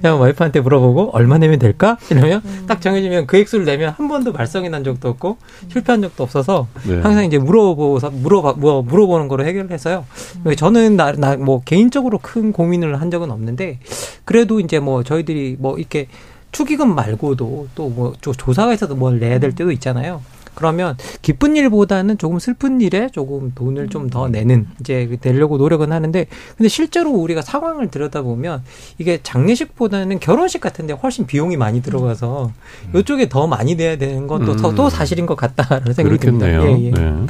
[0.00, 1.96] 그냥 와이프한테 물어보고 얼마 내면 될까?
[2.10, 2.64] 이러면 음.
[2.66, 5.38] 딱 정해지면 그 액수를 내면 한 번도 발성이 난 적도 없고
[5.70, 7.00] 실패한 적도 없어서 네.
[7.00, 10.04] 항상 이제 물어보서 물어봐 뭐 물어보는 거로 해결해서요.
[10.46, 10.56] 음.
[10.56, 13.78] 저는 나나뭐 개인적으로 큰 고민을 한 적은 없는데
[14.24, 16.08] 그래도 이제 뭐 저희들이 뭐 이렇게
[16.52, 20.20] 축의금 말고도 또 뭐 조사가 있어도 뭘 내야 될 때도 있잖아요.
[20.54, 26.26] 그러면 기쁜 일보다는 조금 슬픈 일에 조금 돈을 좀 더 내는 이제 내려고 노력은 하는데
[26.58, 28.62] 근데 실제로 우리가 상황을 들여다보면
[28.98, 32.52] 이게 장례식보다는 결혼식 같은데 훨씬 비용이 많이 들어가서
[32.92, 32.98] 음.
[33.00, 34.74] 이쪽에 더 많이 내야 되는 건또 음.
[34.74, 36.60] 또 사실인 것 같다라는 생각이 그렇겠네요.
[36.60, 37.00] 듭니다.
[37.00, 37.10] 예, 예.
[37.10, 37.26] 네.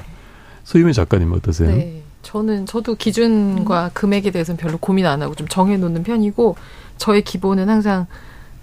[0.65, 1.71] 소유미 작가님 어떠세요?
[1.71, 2.02] 네.
[2.23, 6.57] 저는 저도 기준과 금액에 대해서는 별로 고민 안 하고 좀 정해 놓는 편이고
[6.97, 8.07] 저의 기본은 항상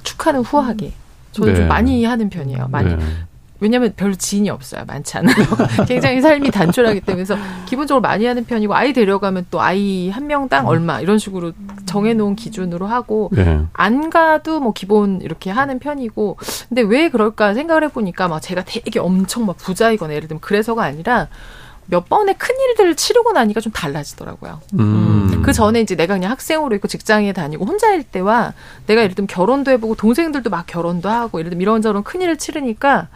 [0.04, 0.94] 축하는 후하게
[1.34, 1.60] 저는 네.
[1.60, 2.68] 좀 많이 하는 편이에요.
[2.70, 3.04] 많이 네.
[3.62, 4.86] 왜냐하면 별로 지인이 없어요.
[4.88, 5.36] 많지 않아요.
[5.86, 10.66] 굉장히 삶이 단촐하기 때문에 그래서 기본적으로 많이 하는 편이고 아이 데려가면 또 아이 한 명당
[10.68, 11.52] 얼마 이런 식으로
[11.86, 13.62] 정해놓은 기준으로 하고 네.
[13.74, 16.38] 안 가도 뭐 기본 이렇게 하는 편이고
[16.70, 21.28] 근데 왜 그럴까 생각을 해보니까 막 제가 되게 엄청 막 부자이거나 예를 들면 그래서가 아니라
[21.90, 24.62] 몇 번의 큰 일들을 치르고 나니까 좀 달라지더라고요.
[24.74, 24.80] 음.
[24.80, 25.42] 음.
[25.42, 28.54] 그 전에 이제 내가 그냥 학생으로 있고 직장에 다니고 혼자일 때와
[28.88, 33.08] 내가 예를 들면 결혼도 해보고 동생들도 막 결혼도 하고 예를 들면 이런저런 큰 일을 치르니까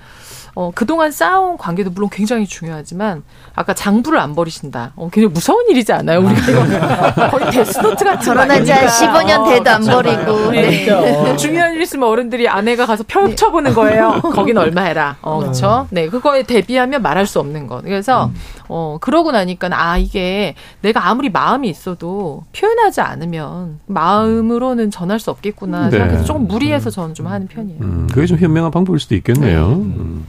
[0.56, 3.24] 어, 그동안 쌓아온 관계도 물론 굉장히 중요하지만
[3.56, 4.94] 아까 장부를 안 버리신다.
[4.96, 6.20] 어, 굉장히 무서운 일이지 않아요?
[6.20, 10.52] 우리가 이거 거의 데스노트 같은 결혼한 지 15년 돼도 안 버리고.
[10.52, 10.86] 네.
[10.86, 11.36] 네.
[11.38, 13.76] 중요한 일 있으면 어른들이 아내가 가서 펼쳐보는 네.
[13.76, 14.22] 거예요.
[14.22, 15.18] 거긴 얼마 해라.
[15.22, 15.88] 어, 그렇죠?
[15.90, 17.84] 네, 그거에 대비하면 말할 수 없는 것.
[17.84, 18.36] 그래서 음.
[18.70, 25.90] 어, 그러고 나니까 아 이게 내가 아무리 마음이 있어도 표현하지 않으면 마음으로는 전할 수 없겠구나.
[25.90, 25.98] 네.
[26.00, 27.82] 그래서 조금 무리해서 저는 좀 하는 편이에요.
[27.82, 29.68] 음, 그게 좀 현명한 방법일 수도 있겠네요.
[29.68, 29.74] 네.
[29.74, 30.26] 음.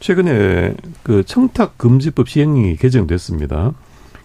[0.00, 3.72] 최근에 그 청탁 금지법 시행이 개정됐습니다.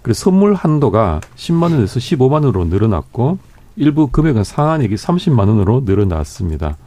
[0.01, 3.37] 그래서 선물 한도가 10만 원에서 15만 원으로 늘어났고
[3.75, 6.77] 일부 금액은 상한액이 30만 원으로 늘어났습니다.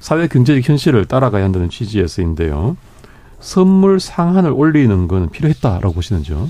[0.00, 2.76] 사회 경제적 현실을 따라가야 한다는 취지에서인데요.
[3.40, 6.48] 선물 상한을 올리는 건 필요했다라고 보시는지요?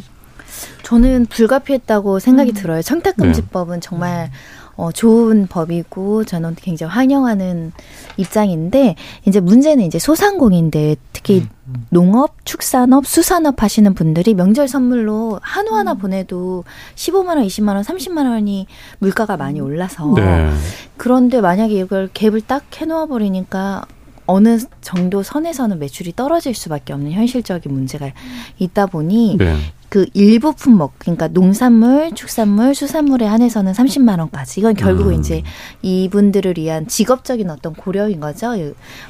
[0.83, 2.55] 저는 불가피했다고 생각이 음.
[2.55, 2.83] 들어요.
[2.83, 3.81] 청탁금지법은 네.
[3.81, 4.31] 정말
[4.77, 7.73] 어, 좋은 법이고 저는 굉장히 환영하는
[8.17, 8.97] 입장인데
[9.27, 11.87] 이제 문제는 이제 소상공인들 특히 음, 음.
[11.91, 15.99] 농업, 축산업, 수산업 하시는 분들이 명절 선물로 한우 하나 음.
[15.99, 16.65] 보내도
[16.95, 18.67] 15만 원, 20만 원, 30만 원이
[18.99, 20.51] 물가가 많이 올라서 네.
[20.97, 23.83] 그런데 만약에 이걸 갭을 딱 해놓아 버리니까
[24.27, 28.11] 어느 정도 선에서는 매출이 떨어질 수밖에 없는 현실적인 문제가
[28.59, 29.57] 있다 보니 네.
[29.89, 35.21] 그 일부 품목 그러니까 농산물, 축산물, 수산물에 한해서는 30만 원까지 이건 결국은 음.
[35.21, 35.43] 이제
[35.83, 38.55] 이분들을 위한 직업적인 어떤 고려인 거죠.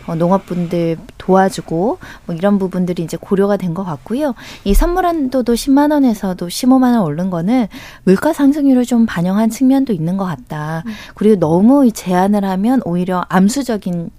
[0.09, 4.35] 어, 농업분들 도와주고 뭐 이런 부분들이 이제 고려가 된 것 같고요.
[4.65, 7.69] 이 선물 한도도 10만 원에서도 15만 원 오른 거는
[8.03, 10.83] 물가 상승률을 좀 반영한 측면도 있는 것 같다.
[10.85, 10.93] 음.
[11.15, 14.11] 그리고 너무 제한을 하면 오히려 암수적인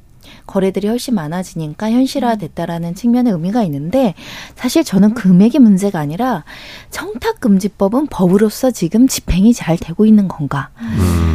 [0.45, 4.13] 거래들이 훨씬 많아지니까 현실화됐다라는 측면의 의미가 있는데
[4.55, 6.43] 사실 저는 금액의 문제가 아니라
[6.91, 10.69] 청탁금지법은 법으로서 지금 집행이 잘 되고 있는 건가.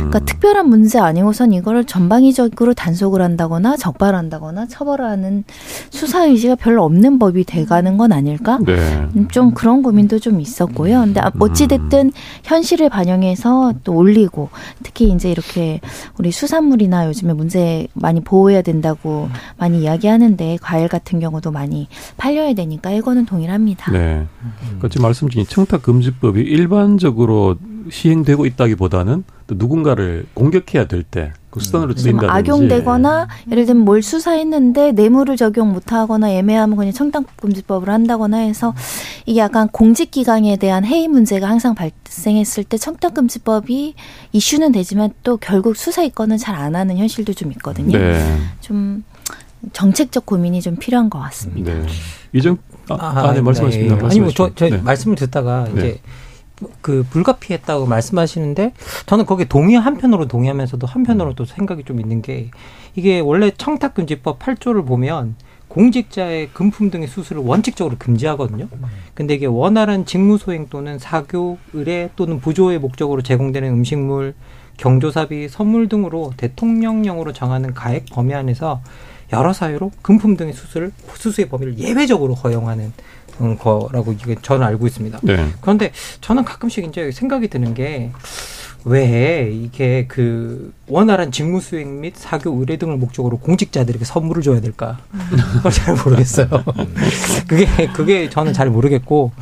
[0.08, 5.44] 그러니까 특별한 문제 아니고선 이거를 전방위적으로 단속을 한다거나 적발한다거나 처벌하는
[5.90, 8.58] 수사 의지가 별로 없는 법이 돼가는 건 아닐까?
[8.64, 9.06] 네.
[9.30, 11.00] 좀 그런 고민도 좀 있었고요.
[11.00, 12.12] 근데 어찌 됐든
[12.44, 14.48] 현실을 반영해서 또 올리고
[14.82, 15.80] 특히 이제 이렇게
[16.18, 22.54] 우리 수산물이나 요즘에 문제 많이 보호해야 된다고 된다고 많이 이야기하는데 과일 같은 경우도 많이 팔려야
[22.54, 23.92] 되니까 이거는 동일합니다.
[23.92, 24.26] 네.
[24.78, 27.56] 그러니까 말씀 중에 청탁 금지법이 일반적으로
[27.90, 34.92] 시행되고 있다기보다는 또 누군가를 공격해야 될 때 그 수단으로 쓰인다든지 악용되거나 예를 들면 뭘 수사했는데
[34.92, 38.74] 뇌물을 적용 못하거나 애매하면 그냥 청탁금지법을 한다거나 해서
[39.24, 43.94] 이게 약간 공직기강에 대한 해이 문제가 항상 발생했을 때 청탁금지법이
[44.32, 47.96] 이슈는 되지만 또 결국 수사 입건은 잘 안 하는 현실도 좀 있거든요.
[47.96, 48.36] 네.
[48.60, 49.04] 좀
[49.72, 51.72] 정책적 고민이 좀 필요한 것 같습니다.
[51.72, 51.86] 네.
[52.32, 52.58] 이정
[52.88, 53.96] 아, 아, 아 네, 말씀하십니다.
[53.96, 54.04] 네.
[54.04, 54.76] 아니 뭐저 저 네.
[54.78, 55.78] 말씀을 듣다가 네.
[55.78, 56.00] 이제
[56.80, 58.72] 그 불가피했다고 말씀하시는데
[59.06, 62.50] 저는 거기에 동의 한편으로 동의하면서도 한편으로 또 생각이 좀 있는 게
[62.94, 65.36] 이게 원래 청탁금지법 8조를 보면
[65.68, 68.68] 공직자의 금품 등의 수수를 원칙적으로 금지하거든요.
[69.14, 74.34] 근데 이게 원활한 직무 소행 또는 사교, 의뢰 또는 부조의 목적으로 제공되는 음식물,
[74.78, 78.80] 경조사비, 선물 등으로 대통령령으로 정하는 가액 범위 안에서
[79.32, 82.92] 여러 사유로 금품 등의 수수를 수수의 범위를 예외적으로 허용하는
[83.58, 85.20] 거라고 이게 저는 알고 있습니다.
[85.22, 85.48] 네.
[85.60, 88.12] 그런데 저는 가끔씩 이제 생각이 드는 게
[88.84, 95.00] 왜 이게 그 원활한 직무 수행 및 사교 의뢰 등을 목적으로 공직자들에게 선물을 줘야 될까?
[95.54, 96.48] 그걸 잘 모르겠어요.
[97.48, 99.32] 그게 그게 저는 잘 모르겠고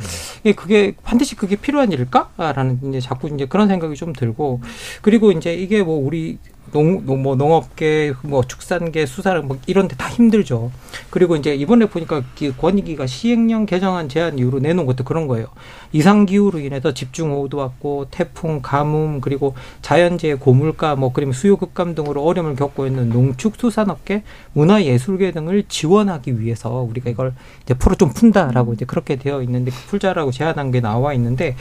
[0.43, 4.61] 이게 그게 반드시 그게 필요한 일일까라는 이제 자꾸 이제 그런 생각이 좀 들고
[5.01, 6.39] 그리고 이제 이게 뭐 우리
[6.71, 10.71] 농, 뭐 농업계, 뭐 축산계, 수사를 뭐 이런 데 다 힘들죠.
[11.09, 12.21] 그리고 이제 이번에 보니까
[12.59, 15.47] 권익위가 시행령 개정안 제한 이후로 내놓은 것도 그런 거예요.
[15.91, 22.23] 이상 기후로 인해서 집중호우도 왔고 태풍, 가뭄, 그리고 자연재해, 고물가, 뭐 그리고 수요 급감 등으로
[22.23, 28.73] 어려움을 겪고 있는 농축 수산업계, 문화예술계 등을 지원하기 위해서 우리가 이걸 이제 프로 좀 푼다라고
[28.73, 31.55] 이제 그렇게 되어 있는데 그 풀자라고 제안한 게 나와 있는데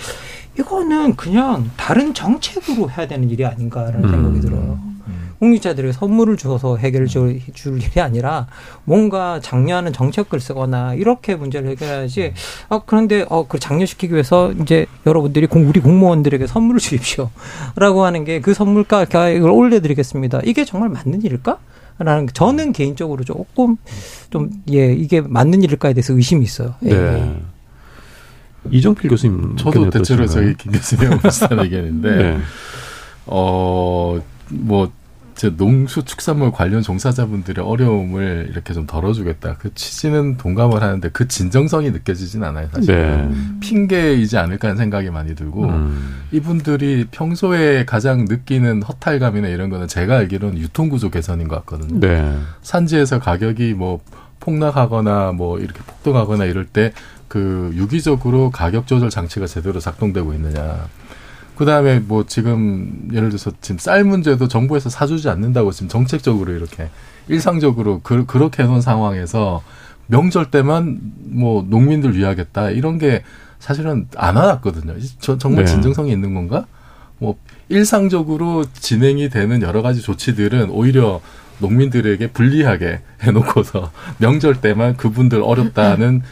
[0.58, 4.10] 이거는 그냥 다른 정책으로 해야 되는 일이 아닌가라는 음.
[4.10, 4.95] 생각이 들어요.
[5.38, 7.40] 공직자들에게 선물을 줘서 해결 줄
[7.82, 8.46] 일이 아니라
[8.84, 12.32] 뭔가 장려하는 정책을 쓰거나 이렇게 문제를 해결해야지.
[12.68, 17.30] 아 그런데 어 그 장려시키기 위해서 이제 여러분들이 공, 우리 공무원들에게 선물을 주십시오
[17.76, 20.40] 라고 하는 게 그 선물가 가액을 올려드리겠습니다.
[20.44, 21.58] 이게 정말 맞는 일일까?
[21.98, 23.76] 라는 저는 개인적으로 조금
[24.30, 26.74] 좀 예 이게 맞는 일일까에 대해서 의심이 있어요.
[26.84, 26.90] 예.
[26.94, 27.36] 네.
[28.70, 32.38] 이정필 교수님 저도 대체로 저희 김 교수님 비슷한 의견인데 네.
[33.26, 34.20] 어뭐
[34.88, 35.05] 제
[35.44, 39.56] 농수축산물 관련 종사자분들의 어려움을 이렇게 좀 덜어주겠다.
[39.58, 42.68] 그 취지는 동감을 하는데 그 진정성이 느껴지진 않아요.
[42.72, 43.30] 사실 네.
[43.60, 46.22] 핑계이지 않을까 하는 생각이 많이 들고 음.
[46.32, 52.00] 이분들이 평소에 가장 느끼는 허탈감이나 이런 거는 제가 알기로는 유통구조 개선인 것 같거든요.
[52.00, 52.36] 네.
[52.62, 54.00] 산지에서 가격이 뭐
[54.40, 56.92] 폭락하거나 뭐 이렇게 폭등하거나 이럴 때
[57.28, 60.86] 그 유기적으로 가격 조절 장치가 제대로 작동되고 있느냐.
[61.56, 66.90] 그 다음에 뭐 지금 예를 들어서 지금 쌀 문제도 정부에서 사주지 않는다고 지금 정책적으로 이렇게
[67.28, 69.62] 일상적으로 그, 그렇게 해놓은 상황에서
[70.06, 73.24] 명절 때만 뭐 농민들 위하겠다 이런 게
[73.58, 74.94] 사실은 안 와놨거든요.
[75.18, 75.72] 저 정말 네.
[75.72, 76.66] 진정성이 있는 건가?
[77.18, 77.36] 뭐
[77.68, 81.20] 일상적으로 진행이 되는 여러 가지 조치들은 오히려
[81.58, 86.22] 농민들에게 불리하게 해놓고서 명절 때만 그분들 어렵다는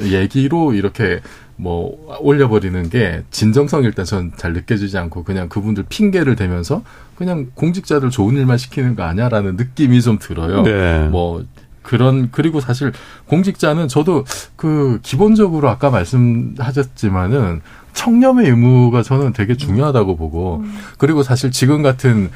[0.00, 1.20] 얘기로 이렇게
[1.56, 6.82] 뭐 올려버리는 게 진정성 일단 전 잘 느껴지지 않고 그냥 그분들 핑계를 대면서
[7.16, 10.62] 그냥 공직자들 좋은 일만 시키는 거 아니야라는 느낌이 좀 들어요.
[10.62, 11.08] 네.
[11.08, 11.44] 뭐
[11.82, 12.92] 그런 그리고 사실
[13.26, 14.24] 공직자는 저도
[14.56, 17.62] 그 기본적으로 아까 말씀하셨지만은
[17.94, 20.62] 청렴의 의무가 저는 되게 중요하다고 보고
[20.98, 22.30] 그리고 사실 지금 같은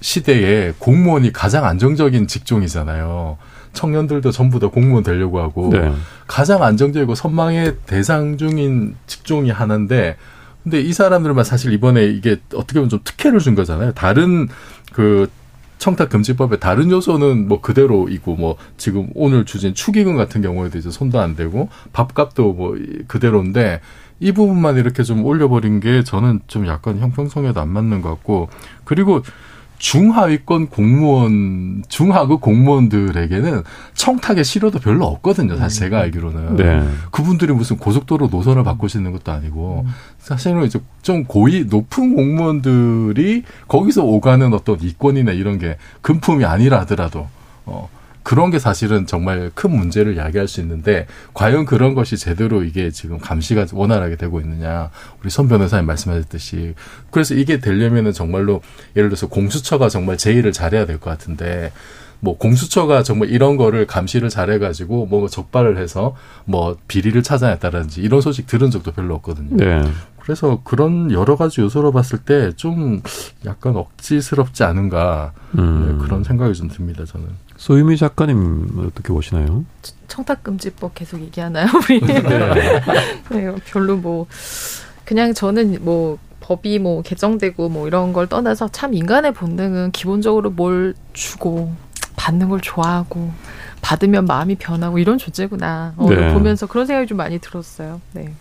[0.00, 3.38] 시대에 공무원이 가장 안정적인 직종이잖아요.
[3.74, 5.92] 청년들도 전부 다 공무원 되려고 하고 네.
[6.26, 10.16] 가장 안정적이고 선망의 대상 중인 직종이 하나인데
[10.62, 13.92] 근데 이 사람들만 사실 이번에 이게 어떻게 보면 좀 특혜를 준 거잖아요.
[13.92, 14.48] 다른
[14.92, 15.28] 그
[15.78, 21.20] 청탁 금지법의 다른 요소는 뭐 그대로이고 뭐 지금 오늘 주진 축의금 같은 경우에도 이제 손도
[21.20, 22.74] 안 대고 밥값도 뭐
[23.06, 23.82] 그대로인데
[24.20, 28.48] 이 부분만 이렇게 좀 올려버린 게 저는 좀 약간 형평성에도 안 맞는 것 같고
[28.84, 29.22] 그리고
[29.78, 33.62] 중하위권 공무원, 중하급 공무원들에게는
[33.94, 35.56] 청탁의 실효도 별로 없거든요.
[35.56, 36.56] 사실 제가 알기로는.
[36.56, 36.88] 네.
[37.10, 39.86] 그분들이 무슨 고속도로 노선을 바꾸시는 것도 아니고,
[40.18, 47.28] 사실은 이제 좀 고위, 높은 공무원들이 거기서 오가는 어떤 이권이나 이런 게 금품이 아니라 하더라도,
[47.66, 47.88] 어,
[48.24, 53.18] 그런 게 사실은 정말 큰 문제를 야기할 수 있는데 과연 그런 것이 제대로 이게 지금
[53.18, 54.90] 감시가 원활하게 되고 있느냐.
[55.20, 56.74] 우리 선 변호사님 말씀하셨듯이.
[57.10, 58.62] 그래서 이게 되려면은 정말로
[58.96, 61.70] 예를 들어서 공수처가 정말 제의를 잘해야 될 것 같은데
[62.24, 66.16] 뭐 공수처가 정말 이런 거를 감시를 잘해가지고 뭐 적발을 해서
[66.46, 69.54] 뭐 비리를 찾아냈다든지 이런 소식 들은 적도 별로 없거든요.
[69.56, 69.84] 네.
[70.20, 73.02] 그래서 그런 여러 가지 요소로 봤을 때 좀
[73.44, 75.98] 약간 억지스럽지 않은가 음.
[75.98, 77.04] 네, 그런 생각이 좀 듭니다.
[77.04, 77.26] 저는.
[77.58, 79.64] 소유미 작가님 어떻게 보시나요?
[80.08, 82.00] 청탁금지법 계속 얘기하나요, 우리?
[82.06, 82.80] 네.
[83.30, 83.54] 네.
[83.66, 84.26] 별로 뭐
[85.04, 90.94] 그냥 저는 뭐 법이 뭐 개정되고 뭐 이런 걸 떠나서 참 인간의 본능은 기본적으로 뭘
[91.12, 91.72] 주고
[92.16, 93.32] 받는 걸 좋아하고
[93.80, 95.94] 받으면 마음이 변하고 이런 존재구나.
[95.96, 96.32] 어, 네.
[96.32, 98.00] 보면서 그런 생각이 좀 많이 들었어요.
[98.12, 98.32] 네.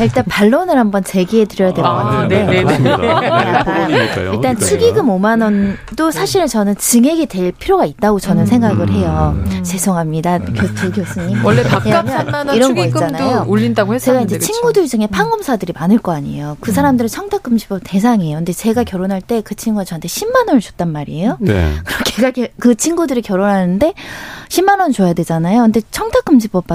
[0.00, 2.44] 일단 반론을 한번 제기해 드려야 될것 아, 같은데.
[2.44, 4.30] 네, 네, 네.
[4.34, 9.34] 일단 축의금 5만 원도 사실은 저는 증액이 될 필요가 있다고 저는 음, 생각을 해요.
[9.34, 9.64] 음.
[9.64, 10.38] 죄송합니다.
[10.40, 11.42] 교수 교수님.
[11.44, 13.46] 원래 밥값 3만 원 이런 거 있잖아요.
[13.48, 14.26] 올린다고 했었는데.
[14.28, 16.58] 제가 이제 친구들 중에 판검사들이 많을 거 아니에요.
[16.60, 18.36] 그 사람들은 청탁금지법 대상이에요.
[18.36, 21.38] 근데 제가 결혼할 때 그 친구가 저한테 10만 원을 줬단 말이에요.
[21.40, 21.72] 네.
[21.84, 23.94] 그럼 걔가 그 친구들이 결혼하는데
[24.48, 25.62] 10만 원 줘야 되잖아요.
[25.62, 26.66] 근데 청탁금지법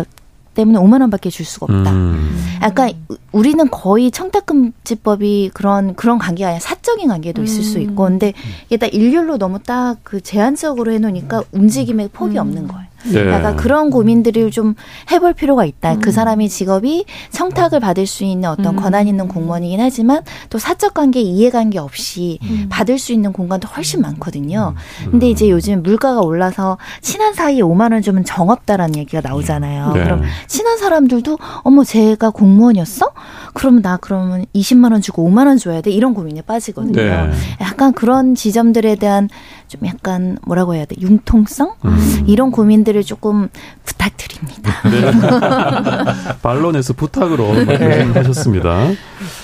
[0.54, 1.92] 때문에 5만 원밖에 줄 수가 없다.
[1.92, 2.38] 음.
[2.62, 2.92] 약간
[3.32, 7.64] 우리는 거의 청탁금지법이 그런 그런 관계가 아니라 사적인 관계도 있을 음.
[7.64, 8.34] 수 있고, 근데
[8.68, 12.42] 이게 딱 일률로 너무 딱 그 제한적으로 해놓으니까 움직임의 폭이 음.
[12.42, 12.88] 없는 거예요.
[13.12, 13.30] 네.
[13.32, 14.76] 약간 그런 고민들을 좀
[15.12, 15.94] 해볼 필요가 있다.
[15.94, 16.02] 그 음.
[16.02, 18.76] 그 사람의 직업이 청탁을 받을 수 있는 어떤 음.
[18.76, 22.68] 권한 있는 공무원이긴 하지만 또 사적 관계 이해관계 없이 음.
[22.70, 24.76] 받을 수 있는 공간도 훨씬 많거든요.
[25.06, 25.12] 음.
[25.12, 29.94] 근데 이제 요즘 물가가 올라서 친한 사이에 5만 원 주면 정 없다라는 얘기가 나오잖아요.
[29.94, 30.04] 네.
[30.04, 33.12] 그럼 친한 사람들도 어머 제가 공무원이었어?
[33.54, 37.02] 그러면 나 그러면 20만 원 주고 5만 원 줘야 돼 이런 고민에 빠지거든요.
[37.02, 37.32] 네.
[37.62, 39.30] 약간 그런 지점들에 대한
[39.74, 42.24] 좀 약간 뭐라고 해야 돼 융통성 음.
[42.28, 43.50] 이런 고민들을 조금
[43.84, 44.72] 부탁드립니다.
[44.84, 46.38] 네.
[46.44, 48.92] 반론에서 부탁으로 말씀하셨습니다.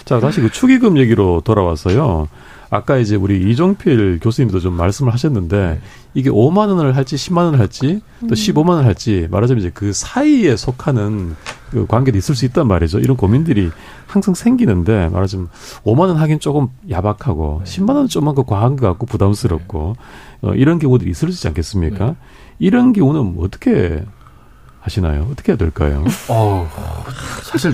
[0.06, 2.28] 자 다시 그 축의금 얘기로 돌아왔어요.
[2.70, 5.82] 아까 이제 우리 이종필 교수님도 좀 말씀을 하셨는데
[6.14, 10.56] 이게 5만 원을 할지 10만 원을 할지 또 15만 원을 할지 말하자면 이제 그 사이에
[10.56, 11.36] 속하는
[11.70, 13.00] 그 관계도 있을 수 있단 말이죠.
[13.00, 13.70] 이런 고민들이
[14.08, 15.50] 항상 생기는데 말하자면
[15.84, 19.96] 5만 원 하긴 조금 야박하고 10만 원은 좀만 그 과한 것 같고 부담스럽고
[20.42, 22.06] 어, 이런 경우들이 있을 수 있지 않겠습니까?
[22.06, 22.16] 네.
[22.58, 24.04] 이런 경우는 뭐 어떻게
[24.90, 25.28] 하시나요?
[25.32, 26.04] 어떻게 해야 될까요?
[26.28, 26.70] 어,
[27.44, 27.72] 사실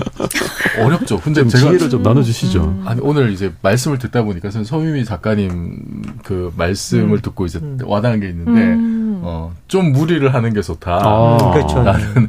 [0.78, 1.18] 어렵죠.
[1.20, 2.64] 근데 제가 지혜를 좀 나눠주시죠.
[2.64, 2.82] 음.
[2.86, 7.20] 아니 오늘 이제 말씀을 듣다 보니까 서유미 작가님 그 말씀을 음.
[7.22, 7.78] 듣고 이제 음.
[7.82, 9.20] 와닿은 게 있는데 음.
[9.22, 11.00] 어, 좀 무리를 하는 게 좋다.
[11.02, 11.50] 아.
[11.54, 11.82] 그렇죠.
[11.82, 12.28] 나는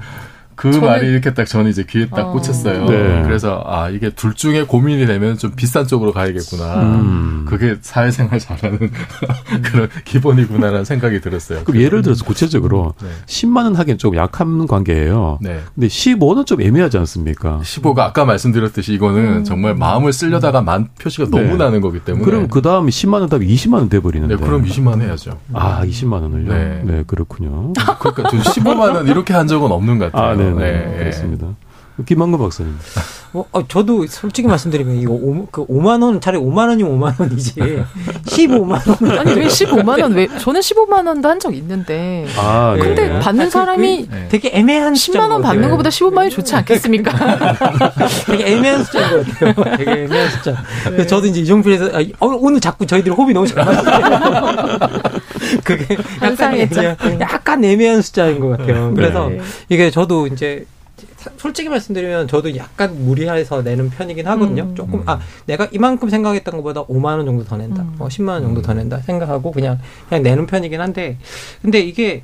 [0.57, 2.31] 그 말이 이렇게 딱 저는 이제 귀에 딱 어.
[2.31, 2.85] 꽂혔어요.
[2.85, 3.21] 네.
[3.23, 6.81] 그래서 아 이게 둘 중에 고민이 되면 좀 비싼 쪽으로 가야겠구나.
[6.81, 7.45] 음.
[7.47, 8.79] 그게 사회생활 잘하는
[9.63, 11.63] 그런 기본이구나라는 생각이 들었어요.
[11.63, 13.07] 그럼 예를 들어서 구체적으로 네.
[13.27, 15.37] 10만 원 하기엔 좀 약한 관계예요.
[15.41, 15.61] 네.
[15.75, 17.59] 근데 15는 좀 애매하지 않습니까?
[17.61, 19.43] 15가 아까 말씀드렸듯이 이거는 음.
[19.43, 21.57] 정말 마음을 쓰려다가 만 표시가 너무 네.
[21.57, 22.25] 나는 거기 때문에.
[22.25, 24.37] 그럼 그 다음 10만 원 다음에 20만 원 돼버리는데.
[24.37, 25.37] 네, 그럼 20만 원 해야죠.
[25.53, 26.51] 아 20만 원을요?
[26.51, 27.73] 네, 네 그렇군요.
[27.99, 30.31] 그러니까 15만 원 이렇게 한 적은 없는 것 같아요.
[30.31, 31.47] 아, 네, 네, 그렇습니다.
[32.05, 32.77] 김만근 박사님.
[33.33, 37.55] 어, 어, 저도 솔직히 말씀드리면 이거 오, 그 5만 원 차라리 5만 원이 5만 원이지
[38.23, 39.17] 15만 원.
[39.19, 40.13] 아니 왜 15만 원?
[40.13, 42.27] 왜 저는 15만 원도 한 적 있는데.
[42.37, 42.83] 아, 네.
[42.83, 43.19] 근데 네.
[43.19, 47.11] 받는 사람이 그, 되게 애매한 10만 원 받는 것보다 15만 원이 좋지 않겠습니까?
[48.27, 49.77] 되게 애매한 숫자인 것 같아요.
[49.77, 50.55] 되게 애매한 숫자.
[50.95, 51.05] 네.
[51.07, 54.79] 저도 이제 이종필에서 아, 어, 오늘 자꾸 저희들이 호흡이 너무 잘 맞아요.
[55.63, 58.93] 그게 약간, 약간 애매한 숫자인 것 같아요.
[58.95, 59.39] 그래서 네.
[59.69, 60.65] 이게 저도 이제
[61.37, 64.63] 솔직히 말씀드리면 저도 약간 무리해서 내는 편이긴 하거든요.
[64.63, 64.75] 음.
[64.75, 67.95] 조금 아 내가 이만큼 생각했던 것보다 5만 원 정도 더 낸다, 음.
[67.97, 71.17] 뭐 10만 원 정도 더 낸다 생각하고 그냥 그냥 내는 편이긴 한데
[71.61, 72.23] 근데 이게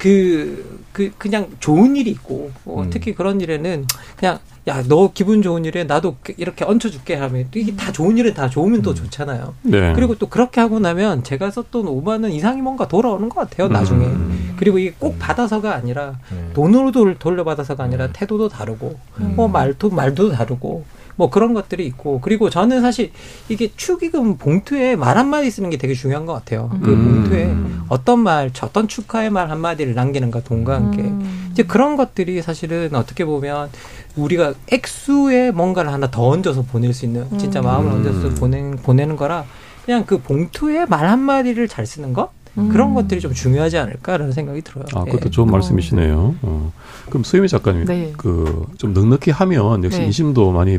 [0.00, 2.90] 그, 그, 그냥 좋은 일이 있고, 어, 음.
[2.90, 3.84] 특히 그런 일에는
[4.16, 8.48] 그냥 야, 너 기분 좋은 일에 나도 이렇게 얹혀줄게 하면 이게 다 좋은 일은 다
[8.48, 8.94] 좋으면 또 음.
[8.94, 9.54] 좋잖아요.
[9.62, 9.92] 네.
[9.94, 14.06] 그리고 또 그렇게 하고 나면 제가 썼던 5만 원 이상이 뭔가 돌아오는 것 같아요, 나중에.
[14.06, 14.54] 음.
[14.56, 16.52] 그리고 이게 꼭 받아서가 아니라 네.
[16.54, 18.12] 돈으로 돌려받아서가 아니라 네.
[18.14, 19.34] 태도도 다르고, 음.
[19.36, 20.84] 뭐 말도, 말도 다르고,
[21.20, 23.12] 뭐 그런 것들이 있고 그리고 저는 사실
[23.50, 26.70] 이게 축의금 봉투에 말 한마디 쓰는 게 되게 중요한 것 같아요.
[26.82, 27.04] 그 음.
[27.04, 27.54] 봉투에
[27.88, 31.50] 어떤 말, 어떤 축하의 말 한마디를 남기는가 돈과 함께 음.
[31.52, 33.68] 이제 그런 것들이 사실은 어떻게 보면
[34.16, 37.64] 우리가 액수에 뭔가를 하나 더 얹어서 보낼 수 있는 진짜 음.
[37.64, 39.44] 마음을 얹어서 보내는 보내는 거라
[39.84, 42.70] 그냥 그 봉투에 말 한마디를 잘 쓰는 것 음.
[42.70, 44.84] 그런 것들이 좀 중요하지 않을까라는 생각이 들어요.
[44.94, 45.30] 아, 그것도 네.
[45.30, 45.52] 좋은 어.
[45.52, 46.34] 말씀이시네요.
[46.42, 46.72] 어.
[47.08, 48.12] 그럼 수임희 작가님, 네.
[48.16, 50.06] 그좀 넉넉히 하면 역시 네.
[50.06, 50.78] 인심도 많이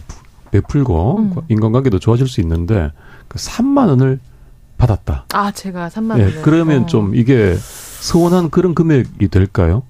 [0.51, 1.35] 베풀고 음.
[1.49, 2.91] 인간관계도 좋아질 수 있는데
[3.27, 4.19] 그 3만 원을
[4.77, 5.25] 받았다.
[5.33, 6.17] 아, 제가 3만 원.
[6.19, 6.85] 네, 그러면 어.
[6.85, 9.83] 좀 이게 서운한 그런 금액이 될까요?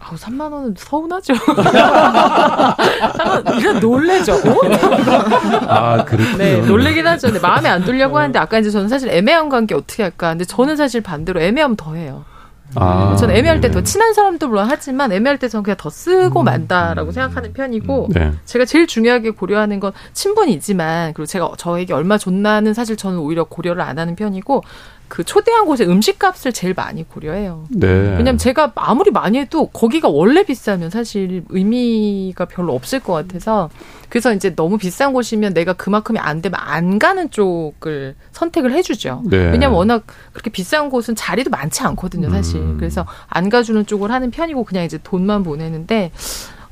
[0.00, 1.32] 아우 3만 원은 서운하죠.
[3.44, 4.32] 그냥 놀래죠.
[5.68, 6.38] 아 그렇군요.
[6.38, 7.28] 네, 놀래긴 하죠.
[7.28, 10.30] 근데 마음에 안 들려고 하는데 아까 이제 저는 사실 애매한 관계 어떻게 할까.
[10.30, 12.24] 근데 저는 사실 반대로 애매하면 더 해요.
[12.74, 16.40] 아, 저는 애매할 때 더 친한 사람도 물론 하지만 애매할 때 저는 그냥 더 쓰고
[16.40, 18.32] 음, 만다라고 음, 생각하는 편이고 네.
[18.44, 23.82] 제가 제일 중요하게 고려하는 건 친분이지만 그리고 제가 저에게 얼마 줬나는 사실 저는 오히려 고려를
[23.82, 24.62] 안 하는 편이고
[25.12, 27.66] 그 초대한 곳의 음식값을 제일 많이 고려해요.
[27.68, 27.86] 네.
[27.86, 33.68] 왜냐면 제가 아무리 많이 해도 거기가 원래 비싸면 사실 의미가 별로 없을 것 같아서
[34.08, 39.24] 그래서 이제 너무 비싼 곳이면 내가 그만큼이 안 되면 안 가는 쪽을 선택을 해주죠.
[39.26, 39.36] 네.
[39.36, 42.60] 왜냐면 워낙 그렇게 비싼 곳은 자리도 많지 않거든요, 사실.
[42.62, 42.76] 음.
[42.78, 46.10] 그래서 안 가주는 쪽을 하는 편이고 그냥 이제 돈만 보내는데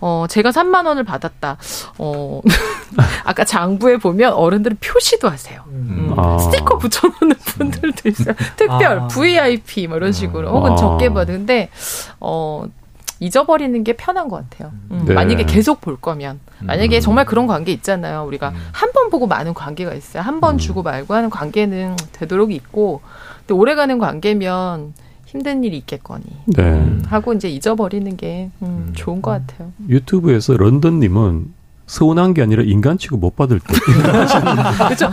[0.01, 1.57] 어, 제가 3만 원을 받았다.
[1.98, 2.40] 어,
[3.24, 5.62] 아까 장부에 보면 어른들은 표시도 하세요.
[5.68, 6.14] 음.
[6.16, 6.38] 아.
[6.38, 8.34] 스티커 붙여놓는 분들도 있어요.
[8.57, 9.09] 특별, 아.
[9.09, 10.51] VIP, 뭐 이런 식으로.
[10.51, 10.55] 음.
[10.55, 10.76] 혹은 아.
[10.76, 11.70] 적게 받는데,
[12.20, 12.64] 어,
[13.20, 14.72] 잊어버리는 게 편한 것 같아요.
[14.90, 15.05] 음.
[15.07, 15.12] 네.
[15.12, 16.40] 만약에 계속 볼 거면.
[16.61, 17.01] 만약에 음.
[17.01, 18.24] 정말 그런 관계 있잖아요.
[18.24, 18.68] 우리가 음.
[18.72, 20.22] 한번 보고 많은 관계가 있어요.
[20.22, 20.59] 한번 음.
[20.59, 23.03] 주고 말고 하는 관계는 되도록 있고,
[23.40, 24.94] 근데 오래가는 관계면
[25.31, 26.62] 힘든 일이 있겠거니 네.
[26.62, 28.93] 음, 하고 이제 잊어버리는 게 음, 음.
[28.97, 29.72] 좋은 것 같아요.
[29.89, 33.66] 유튜브에서 런던님은 서운한 게 아니라 인간 취급 못 받을 때.
[34.78, 35.11] 그렇죠.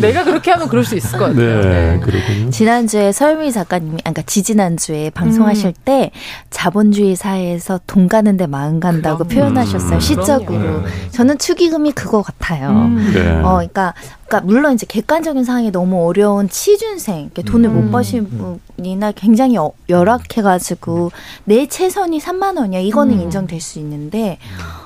[0.00, 1.60] 내가 그렇게 하면 그럴 수 있을 것 같아요.
[1.60, 1.98] 네, 네.
[2.00, 2.50] 그렇군요.
[2.50, 5.72] 지난주에 서유미 작가님이, 아, 그러니까 지지난주에 방송하실 음.
[5.84, 6.10] 때
[6.50, 9.28] 자본주의 사회에서 돈 가는데 마음 간다고 그럼.
[9.28, 9.94] 표현하셨어요.
[9.94, 10.00] 음.
[10.00, 10.82] 시적으로.
[10.82, 10.88] 네.
[11.10, 12.70] 저는 축의금이 그거 같아요.
[12.70, 13.10] 음.
[13.12, 13.28] 네.
[13.42, 13.94] 어, 그러니까
[14.30, 17.90] 그러니까 물론 이제 객관적인 상황이 너무 어려운 취준생, 돈을 못 음.
[17.90, 18.28] 버신
[18.76, 21.10] 분이나 굉장히 어, 열악해가지고
[21.44, 23.22] 내 최선이 3만 원이야 이거는 음.
[23.22, 24.38] 인정될 수 있는데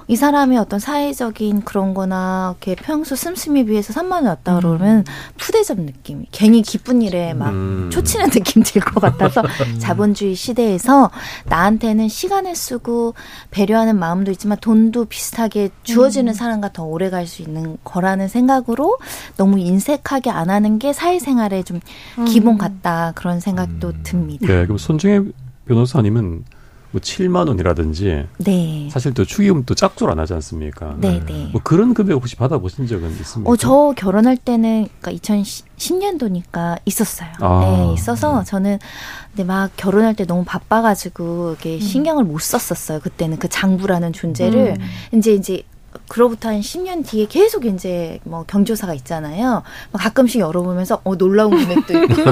[0.07, 5.05] 이 사람의 어떤 사회적인 그런 거나 이렇게 평소 씀씀이 비해서 3만 원 왔다 그러면 음.
[5.39, 7.91] 푸대접 느낌, 괜히 기쁜 일에 막 음.
[7.93, 9.79] 초치는 느낌 들 것 같아서 음.
[9.79, 11.11] 자본주의 시대에서
[11.47, 13.15] 나한테는 시간을 쓰고
[13.51, 16.35] 배려하는 마음도 있지만 돈도 비슷하게 주어지는 음.
[16.35, 18.99] 사람과 더 오래 갈 수 있는 거라는 생각으로
[19.37, 21.81] 너무 인색하게 안 하는 게 사회생활의 좀
[22.19, 22.25] 음.
[22.25, 24.01] 기본 같다 그런 생각도 음.
[24.03, 24.47] 듭니다.
[24.47, 25.23] 네, 그럼 손정혜
[25.67, 26.45] 변호사님은
[26.95, 28.89] 뭐 7만 원이라든지 네.
[28.93, 30.95] 사실 또 축의금 또 짝줄 안 하지 않습니까?
[30.99, 31.49] 네, 네.
[31.51, 33.51] 뭐 그런 금액 혹시 받아보신 적은 있습니까?
[33.51, 37.31] 어, 저 결혼할 때는 그러니까 2010년도니까 있었어요.
[37.41, 37.61] 아.
[37.65, 38.79] 네, 있어서 저는
[39.33, 41.81] 근데 막 결혼할 때 너무 바빠가지고 이게 음.
[41.81, 43.01] 신경을 못 썼었어요.
[43.01, 45.19] 그때는 그 장부라는 존재를 음.
[45.19, 45.65] 이제 이제
[46.09, 49.63] 그로부터 한 10년 뒤에 계속 이제 뭐 경조사가 있잖아요.
[49.93, 52.23] 가끔씩 열어보면서 어 놀라운 금액도 있고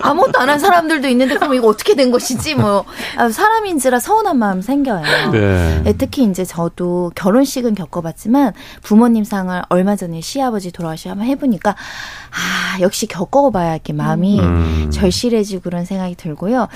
[0.00, 2.84] 아무것도 안 한 사람들도 있는데 그럼 이거 어떻게 된 것이지 뭐
[3.18, 5.30] 아, 사람인지라 서운한 마음 생겨요.
[5.30, 5.80] 네.
[5.84, 12.80] 네, 특히 이제 저도 결혼식은 겪어봤지만 부모님 상을 얼마 전에 시아버지 돌아가시 한번 해보니까 아
[12.80, 14.90] 역시 겪어봐야 이렇게 마음이 음.
[14.90, 16.68] 절실해지고 그런 생각이 들고요.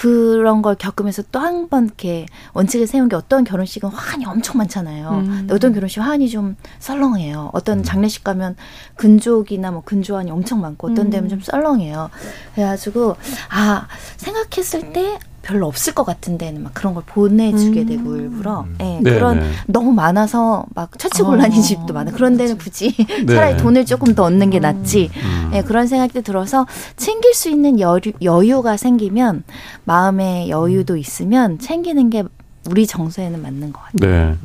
[0.00, 2.24] 그런 걸 겪으면서 또 한 번 이렇게
[2.54, 5.10] 원칙을 세운 게 어떤 결혼식은 화환이 엄청 많잖아요.
[5.10, 5.48] 음.
[5.50, 7.50] 어떤 결혼식 화환이 좀 썰렁해요.
[7.52, 7.84] 어떤 음.
[7.84, 8.56] 장례식 가면
[8.96, 12.08] 근족이나 뭐 근조환이 엄청 많고 어떤 데는 좀 썰렁해요.
[12.54, 13.16] 그래가지고
[13.50, 17.86] 아 생각했을 때 별로 없을 것 같은 데는 막 그런 걸 보내주게 음.
[17.86, 19.50] 되고 일부러 네, 네 그런 네.
[19.66, 21.62] 너무 많아서 막 처치곤란인 어.
[21.62, 22.94] 집도 많아 그런 데는 굳이
[23.26, 23.26] 네.
[23.26, 24.62] 차라리 돈을 조금 더 얻는 게 음.
[24.62, 25.50] 낫지 음.
[25.52, 26.66] 네, 그런 생각도 들어서
[26.96, 29.44] 챙길 수 있는 여유, 여유가 생기면
[29.84, 32.24] 마음의 여유도 있으면 챙기는 게
[32.68, 34.30] 우리 정서에는 맞는 것 같아요.
[34.30, 34.36] 네.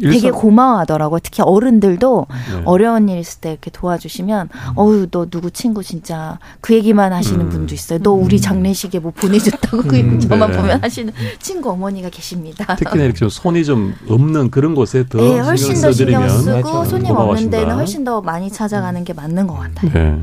[0.00, 1.20] 되게 고마워하더라고요.
[1.22, 2.62] 특히 어른들도 네.
[2.64, 4.72] 어려운 일 있을 때 이렇게 도와주시면 음.
[4.76, 7.48] 어우 너 누구 친구 진짜 그 얘기만 하시는 음.
[7.50, 7.98] 분도 있어요.
[8.00, 8.40] 너 우리 음.
[8.40, 10.20] 장례식에 뭐 보내줬다고 그 음.
[10.20, 10.56] 저만 네.
[10.56, 12.74] 보면 하시는 친구 어머니가 계십니다.
[12.76, 16.84] 특히나 이렇게 좀 손이 좀 없는 그런 곳에 더 네, 훨씬 더 신경 쓰고 맞
[16.86, 19.92] 손님 없는 데는 훨씬 더 많이 찾아가는 게 맞는 것 같아요.
[19.92, 20.22] 네.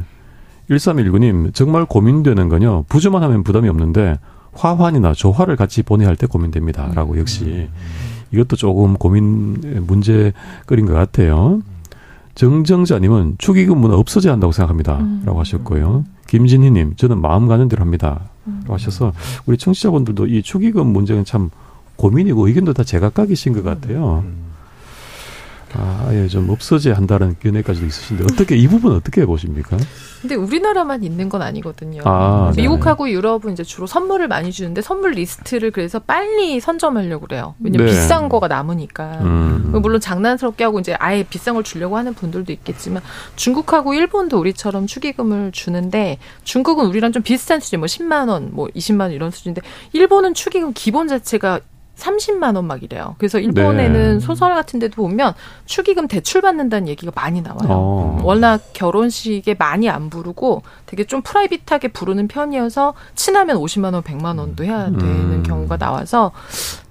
[0.70, 2.84] 1319님 정말 고민되는 건요.
[2.90, 4.18] 부주만 하면 부담이 없는데
[4.54, 6.90] 화환이나 조화를 같이 보내야 할 때 고민됩니다.
[6.96, 7.70] 라고 역시
[8.32, 11.62] 이것도 조금 고민 문제거리인 것 같아요.
[12.36, 15.00] 정정자님은 축의금문은 없어져야 한다고 생각합니다.
[15.00, 15.24] 음.
[15.26, 16.06] 라고 하셨고요.
[16.28, 18.30] 김진희님, 저는 마음 가는 대로 합니다.
[18.46, 18.60] 음.
[18.62, 19.12] 라고 하셔서
[19.48, 21.50] 우리 청취자분들도 이 축의금 문제는 참
[21.96, 24.24] 고민이고 의견도 다 제각각이신 것 같아요.
[24.26, 24.48] 음.
[25.74, 29.78] 아, 예, 좀 없어져야 한다는 견해까지도 있으신데 어떻게 이 부분 어떻게 보십니까?
[30.22, 32.02] 근데 우리나라만 있는 건 아니거든요.
[32.06, 32.64] 아, 네.
[32.64, 33.12] 미국하고 네.
[33.12, 37.56] 유럽은 이제 주로 선물을 많이 주는데 선물 리스트를 그래서 빨리 선점하려고 그래요.
[37.60, 37.94] 왜냐면 네.
[37.94, 39.20] 비싼 거가 남으니까.
[39.22, 39.72] 음.
[39.82, 43.04] 물론 장난스럽게 하고 이제 아예 비싼 걸 주려고 하는 분들도 있겠지만
[43.36, 49.02] 중국하고 일본도 우리처럼 축의금을 주는데 중국은 우리랑 좀 비슷한 수준, 뭐 10만 원, 뭐 20만
[49.02, 49.62] 원 이런 수준인데
[49.94, 51.60] 일본은 축의금 기본 자체가
[51.98, 53.16] 30만 원 막 이래요.
[53.18, 54.20] 그래서 일본에는 네.
[54.20, 55.34] 소설 같은 데도 보면
[55.66, 57.68] 축의금 대출 받는다는 얘기가 많이 나와요.
[57.70, 58.20] 어.
[58.24, 64.64] 워낙 결혼식에 많이 안 부르고 되게 좀 private하게 부르는 편이어서 친하면 50만 원, 100만 원도
[64.66, 64.98] 해야 음.
[64.98, 65.44] 되는 음.
[65.44, 66.32] 경우가 나와서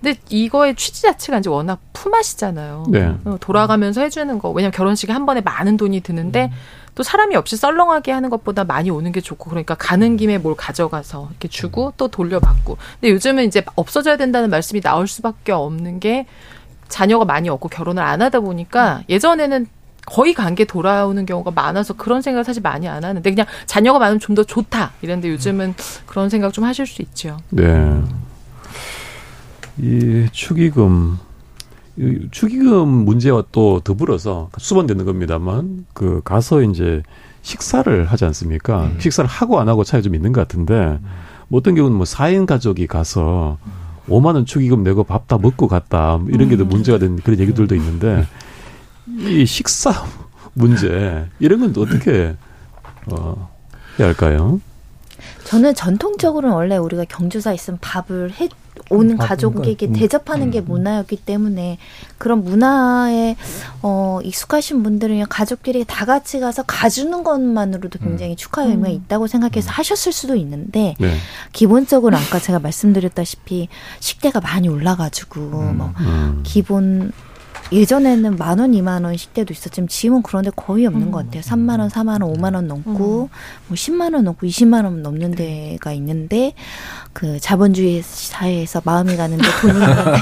[0.00, 2.86] 근데 이거의 취지 자체가 이제 워낙 품앗이잖아요.
[2.88, 3.14] 네.
[3.24, 4.50] 어, 돌아가면서 해주는 거.
[4.50, 6.86] 왜냐면 결혼식에 한 번에 많은 돈이 드는데 음.
[6.97, 11.28] 또 사람이 없이 썰렁하게 하는 것보다 많이 오는 게 좋고 그러니까 가는 김에 뭘 가져가서
[11.30, 12.78] 이렇게 주고 또 돌려받고.
[13.01, 16.26] 근데 요즘은 이제 없어져야 된다는 말씀이 나올 수밖에 없는 게
[16.88, 19.66] 자녀가 많이 없고 결혼을 안 하다 보니까 예전에는
[20.07, 24.34] 거의 관계 돌아오는 경우가 많아서 그런 생각을 사실 많이 안 하는데 그냥 자녀가 많으면 좀
[24.34, 25.74] 더 좋다 이런데 요즘은
[26.07, 27.36] 그런 생각 좀 하실 수 있죠.
[27.51, 28.01] 네.
[29.78, 31.18] 이 축의금
[32.30, 37.03] 축의금 문제와 또 더불어서 수반되는 겁니다만 그 가서 이제
[37.42, 38.84] 식사를 하지 않습니까?
[38.84, 38.97] 음.
[39.01, 41.07] 식사를 하고 안 하고 차이 좀 있는 것 같은데 음.
[41.49, 43.72] 뭐 어떤 경우는 뭐 4인 가족이 가서 음.
[44.09, 46.68] 5만 원 축의금 내고 밥 다 먹고 갔다 뭐 이런 게더 음.
[46.68, 48.26] 문제가 된 그런 얘기들도 있는데
[49.18, 49.92] 이 식사
[50.53, 52.36] 문제 이런 건 어떻게
[53.11, 53.51] 어
[53.99, 54.61] 해야 할까요?
[55.44, 58.49] 저는 전통적으로는 원래 우리가 경주사 있으면 밥을 해
[58.91, 59.93] 오는 음, 가족에게 음.
[59.93, 61.78] 대접하는 게 문화였기 때문에
[62.18, 63.37] 그런 문화에
[63.82, 68.37] 어 익숙하신 분들은 가족끼리 다 같이 가서 가주는 것만으로도 굉장히 음.
[68.37, 71.16] 축하 의미가 있다고 생각해서 하셨을 수도 있는데 네.
[71.53, 73.68] 기본적으로 아까 제가 말씀드렸다시피
[74.01, 75.93] 식대가 많이 올라가지고 뭐
[76.45, 77.12] 기본
[77.72, 81.10] 예전에는 만 원, 이만 원 식대도 있었지만 지금은 그런데 거의 없는 음.
[81.10, 81.42] 것 같아요.
[81.42, 83.28] 삼만 원, 사만 원, 오만 원 넘고 음.
[83.68, 86.52] 뭐 십만 원 넘고 이십만 원 넘는 데가 있는데
[87.12, 90.20] 그 자본주의 사회에서 마음이 가는데 돈이 가는데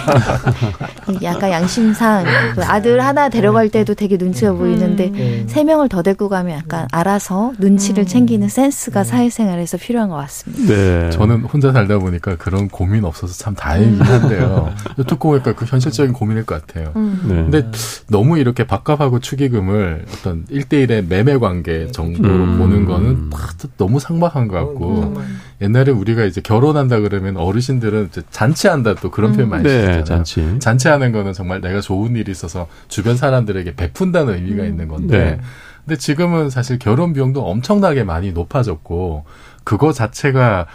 [1.26, 2.24] 약간 양심상
[2.54, 4.58] 그 아들 하나 데려갈 때도 되게 눈치가 음.
[4.58, 5.44] 보이는데 음.
[5.48, 8.06] 세 명을 더 데리고 가면 약간 알아서 눈치를 음.
[8.06, 9.04] 챙기는 센스가 음.
[9.04, 10.72] 사회생활에서 필요한 것 같습니다.
[10.72, 11.10] 네.
[11.10, 14.72] 저는 혼자 살다 보니까 그런 고민 없어서 참 다행이긴 한데요.
[15.08, 16.92] 듣고 보니까 그 현실적인 고민일 것 같아요.
[17.26, 17.33] 네.
[17.34, 17.70] 근데
[18.08, 23.30] 너무 이렇게 밥값하고 축의금을 어떤 일대일의 매매 관계 정도로 보는 거는
[23.76, 25.14] 너무 상박한 것 같고
[25.60, 30.04] 옛날에 우리가 이제 결혼한다 그러면 어르신들은 이제 잔치한다 또 그런 표현 많이 네, 쓰잖아요.
[30.04, 30.58] 잔치.
[30.58, 34.68] 잔치하는 거는 정말 내가 좋은 일이 있어서 주변 사람들에게 베푼다는 의미가 음.
[34.68, 35.40] 있는 건데 네.
[35.84, 39.24] 근데 지금은 사실 결혼 비용도 엄청나게 많이 높아졌고
[39.64, 40.66] 그거 자체가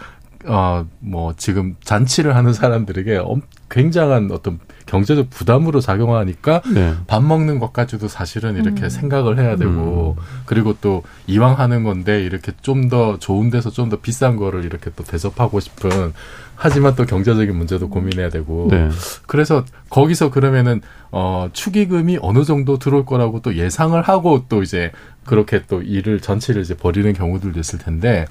[0.46, 6.94] 어 뭐 지금 잔치를 하는 사람들에게 엄, 굉장한 어떤 경제적 부담으로 작용하니까 네.
[7.06, 8.88] 밥 먹는 것까지도 사실은 이렇게 음.
[8.88, 10.22] 생각을 해야 되고 음.
[10.46, 14.90] 그리고 또 이왕 하는 건데 이렇게 좀 더 좋은 데서 좀 더 비싼 거를 이렇게
[14.96, 16.12] 또 대접하고 싶은
[16.56, 18.88] 하지만 또 경제적인 문제도 고민해야 되고 네.
[19.26, 20.80] 그래서 거기서 그러면은
[21.12, 24.92] 어 축의금이 어느 정도 들어올 거라고 또 예상을 하고 또 이제
[25.30, 28.26] 그렇게 또 일을 전체를 이제 버리는 경우들도 있을 텐데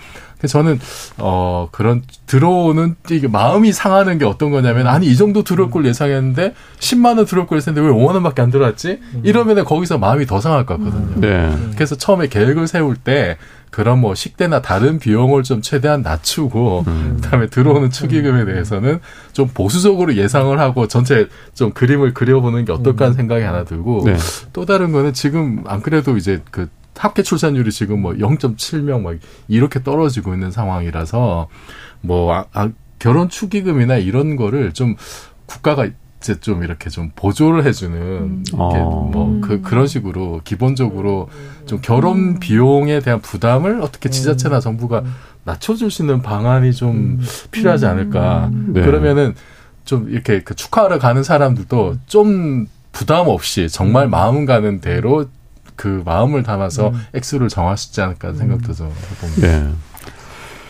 [0.46, 0.78] 저는
[1.18, 6.54] 어 그런 들어오는 이게 마음이 상하는 게 어떤 거냐면 아니 이 정도 들어올 걸 예상했는데
[6.80, 9.00] 10만 원 들어올 걸 했는데 왜 5만 원밖에 안 들어왔지?
[9.24, 11.22] 이러면은 거기서 마음이 더 상할 것 같거든요.
[11.22, 11.56] 네.
[11.76, 13.38] 그래서 처음에 계획을 세울 때
[13.70, 17.20] 그런 뭐 식대나 다른 비용을 좀 최대한 낮추고 음.
[17.22, 19.00] 그다음에 들어오는 축의금에 대해서는
[19.32, 23.18] 좀 보수적으로 예상을 하고 전체 좀 그림을 그려보는 게 어떨까 하는 음.
[23.18, 24.18] 생각이 하나 들고 네.
[24.52, 29.16] 또 다른 거는 지금 안 그래도 이제 그 합계 출산율이 지금 뭐 0.7명 막
[29.48, 31.48] 이렇게 떨어지고 있는 상황이라서
[32.02, 34.96] 뭐 아, 아, 결혼 축의금이나 이런 거를 좀
[35.46, 35.88] 국가가
[36.20, 38.44] 이제 좀 이렇게 좀 보조를 해주는 음.
[38.48, 39.10] 이렇게 어.
[39.14, 39.62] 뭐그 음.
[39.62, 41.30] 그런 식으로 기본적으로
[41.66, 42.40] 좀 결혼 음.
[42.40, 45.04] 비용에 대한 부담을 어떻게 지자체나 정부가
[45.46, 47.22] 낮춰줄 수 있는 방안이 좀
[47.52, 48.52] 필요하지 않을까.
[48.54, 48.82] 네.
[48.82, 49.34] 그러면은
[49.86, 55.28] 좀 이렇게 그 축하하러 가는 사람들도 좀 부담 없이 정말 마음 가는 대로
[55.80, 59.48] 그 마음을 담아서 액수를 정하시지 않을까 생각도 좀 해봅니다.
[59.48, 59.74] 네.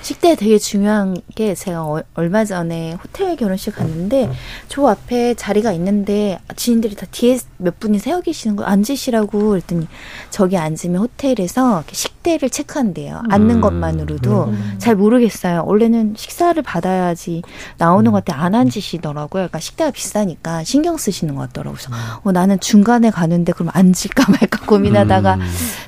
[0.01, 4.29] 식대 되게 중요한 게 제가 어, 얼마 전에 호텔 결혼식 갔는데
[4.67, 9.87] 저 앞에 자리가 있는데 지인들이 다 뒤에 몇 분이 세워 계시는 거 앉으시라고 그랬더니
[10.29, 13.23] 저기 앉으면 호텔에서 식대를 체크한대요.
[13.29, 13.61] 앉는 음.
[13.61, 14.75] 것만으로도 음.
[14.77, 15.63] 잘 모르겠어요.
[15.65, 17.41] 원래는 식사를 받아야지
[17.77, 19.27] 나오는 것 같아 안 앉으시더라고요.
[19.29, 21.77] 그러니까 식대가 비싸니까 신경 쓰시는 것 같더라고요.
[21.77, 21.91] 그래서
[22.23, 25.41] 어, 나는 중간에 가는데 그럼 앉을까 말까 고민하다가 음.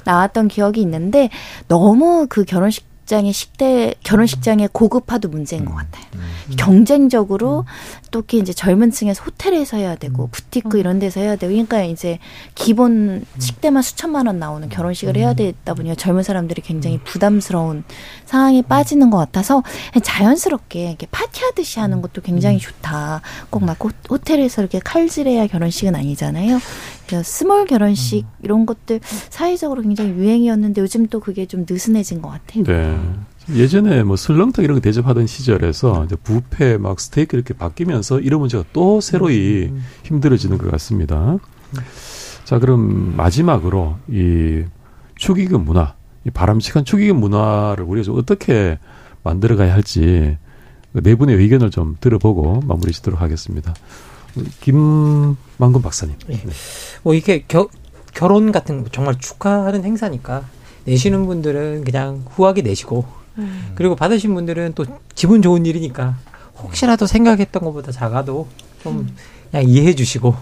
[0.04, 1.30] 나왔던 기억이 있는데
[1.68, 5.78] 너무 그 결혼식 식장의 식대 결혼식장의 고급화도 문제인 것 음.
[5.78, 6.06] 같아요.
[6.16, 6.56] 음.
[6.58, 7.66] 경쟁적으로
[8.10, 10.28] 특히 이제 젊은 층에서 호텔에서 해야 되고 음.
[10.32, 12.20] 부티크 이런 데서 해야 되고 그러니까 이제
[12.56, 17.84] 기본 식대만 수천만 원 나오는 결혼식을 해야 되다 보니까 젊은 사람들이 굉장히 부담스러운
[18.32, 19.62] 상황에 빠지는 것 같아서
[20.02, 23.22] 자연스럽게 이렇게 파티하듯이 하는 것도 굉장히 좋다.
[23.50, 23.78] 꼭 막
[24.10, 26.58] 호텔에서 이렇게 칼질해야 결혼식은 아니잖아요.
[27.06, 32.64] 그래서 small 결혼식 이런 것들 사회적으로 굉장히 유행이었는데 요즘 또 그게 좀 느슨해진 것 같아요.
[32.64, 32.98] 네.
[33.54, 38.64] 예전에 뭐 설렁탕 이런 거 대접하던 시절에서 이제 부페 막 스테이크 이렇게 바뀌면서 이런 문제가
[38.72, 39.86] 또 새로이 음, 음.
[40.04, 41.38] 힘들어지는 것 같습니다.
[42.46, 44.64] 자, 그럼 마지막으로 이
[45.16, 45.96] 축의금 문화,
[46.26, 48.78] 이 바람직한 축의금 문화를 우리가 좀 어떻게
[49.24, 50.38] 만들어가야 할지
[50.94, 53.74] 네 분의 의견을 좀 들어보고 마무리 짓도록 하겠습니다.
[54.62, 56.16] 김만근 박사님.
[56.28, 56.42] 네.
[56.44, 56.54] 네.
[57.04, 57.68] 뭐 이게 겨,
[58.14, 60.46] 결혼 같은 정말 축하하는 행사니까
[60.86, 63.06] 내시는 분들은 그냥 후하게 내시고
[63.38, 63.72] 음.
[63.76, 66.18] 그리고 받으신 분들은 또 기분 좋은 일이니까
[66.58, 68.48] 혹시라도 생각했던 것보다 작아도
[68.84, 69.16] 좀 음.
[69.50, 70.36] 그냥 이해해 주시고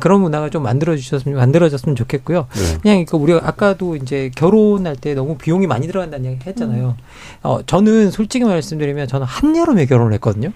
[0.00, 2.46] 그런 문화가 좀 만들어 주셨으면 만들어졌으면 좋겠고요.
[2.52, 2.78] 네.
[2.82, 6.96] 그냥 그 우리가 아까도 이제 결혼할 때 너무 비용이 많이 들어간다는 얘기 했잖아요.
[6.98, 7.38] 음.
[7.42, 10.52] 어 저는 솔직히 말씀드리면 저는 한여름에 결혼을 했거든요.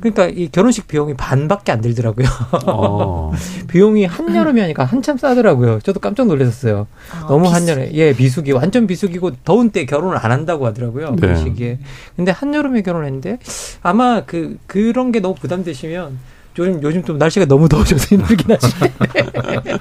[0.00, 2.26] 그러니까 이 결혼식 비용이 반밖에 안 들더라고요.
[2.66, 3.32] 어.
[3.68, 5.80] 비용이 한여름이 하니까 한참 싸더라고요.
[5.80, 6.86] 저도 깜짝 놀랐었어요.
[7.12, 7.90] 아, 너무 한여름에.
[7.94, 8.52] 예, 비수기.
[8.52, 11.16] 완전 비수기고 더운 때 결혼을 안 한다고 하더라고요.
[11.16, 11.32] 그 네.
[11.32, 11.78] 그 시기에.
[12.16, 13.38] 근데 한여름에 결혼했는데
[13.82, 16.18] 아마 그, 그런 게 너무 부담되시면
[16.58, 19.78] 요즘 요즘 좀 날씨가 너무 더워져서 힘들긴 하실 텐데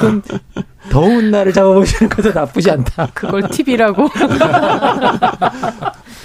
[0.00, 0.22] 좀
[0.90, 3.08] 더운 날을 잡아보시는 것도 나쁘지 않다.
[3.14, 4.08] 그걸 팁이라고.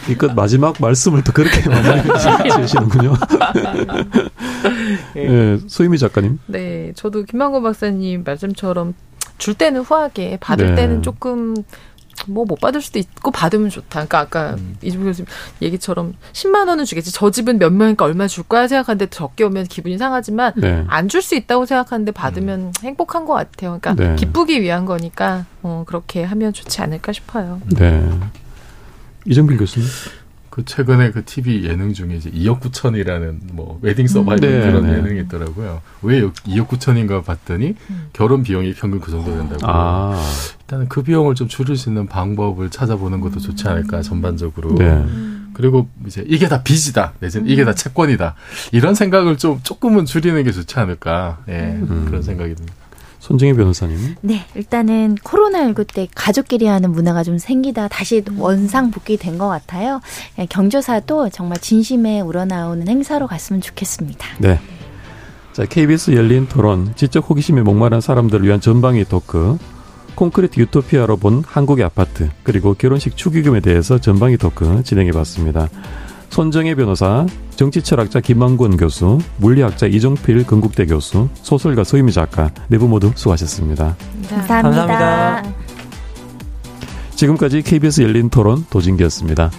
[0.10, 2.02] 이끝 마지막 말씀을 또 그렇게 마무리
[2.54, 3.14] 지으시는군요.
[5.14, 5.28] 네.
[5.28, 6.40] 네, 소희미 작가님.
[6.48, 8.96] 네, 저도 김만고 박사님 말씀처럼
[9.38, 10.76] 줄 때는 후하게 받을 네.
[10.76, 11.56] 때는 조금
[12.28, 14.06] 뭐 못 받을 수도 있고 받으면 좋다.
[14.06, 14.76] 그러니까 아까 음.
[14.82, 15.28] 이준 교수님
[15.62, 17.12] 얘기처럼 10만 원은 주겠지.
[17.12, 20.84] 저 집은 몇 명이니까 얼마 줄 거야 생각하는데 적게 오면 기분이 상하지만 네.
[20.88, 22.72] 안줄 수 있다고 생각하는데 받으면 음.
[22.84, 23.80] 행복한 것 같아요.
[23.82, 24.16] 그러니까 네.
[24.16, 27.62] 기쁘기 위한 거니까 어, 그렇게 하면 좋지 않을까 싶어요.
[27.78, 28.08] 네.
[29.26, 29.88] 이정빈 교수님.
[30.54, 34.98] 그 최근에 그 TV 예능 중에 이제 2억 9천이라는 뭐 웨딩 서바이벌 네, 그런 네.
[35.00, 35.82] 예능이 있더라고요.
[36.04, 38.10] 왜 2억 9천인가 봤더니 음.
[38.14, 39.62] 결혼 비용이 평균 그 정도 된다고.
[39.64, 40.16] 아.
[40.60, 44.76] 일단은 그 비용을 좀 줄일 수 있는 방법을 찾아보는 것도 좋지 않을까 전반적으로.
[44.76, 45.04] 네.
[45.54, 47.76] 그리고 이제 이게 다 빚이다 내지는 이게 다 음.
[47.76, 48.36] 채권이다
[48.74, 52.06] 이런 생각을 좀 조금은 줄이는 게 좋지 않을까 예, 음.
[52.08, 52.76] 그런 생각이 듭니다.
[53.24, 54.16] 손정희 변호사님.
[54.20, 60.02] 네, 일단은 코로나19 때 가족끼리 하는 문화가 좀 생기다 다시 원상 복귀된 것 같아요.
[60.40, 64.28] 예, 경조사도 정말 진심에 우러나오는 행사로 갔으면 좋겠습니다.
[64.40, 64.60] 네.
[65.54, 69.58] 자, KBS 열린 토론, 지적 호기심에 목마른 사람들을 위한 전방위 토크,
[70.16, 75.70] 콘크리트 유토피아로 본 한국의 아파트, 그리고 결혼식 축의금에 대해서 전방위 토크 진행해 봤습니다.
[76.34, 77.28] 손정혜 변호사,
[77.58, 83.96] 정치철학자 김만권 교수, 물리학자 이종필 건국대 교수, 소설가 서유미 작가 네 분 모두 수고하셨습니다.
[84.28, 84.88] 감사합니다.
[84.88, 85.54] 감사합니다.
[87.14, 89.52] 지금까지 KBS 열린 토론 도진기였습니다.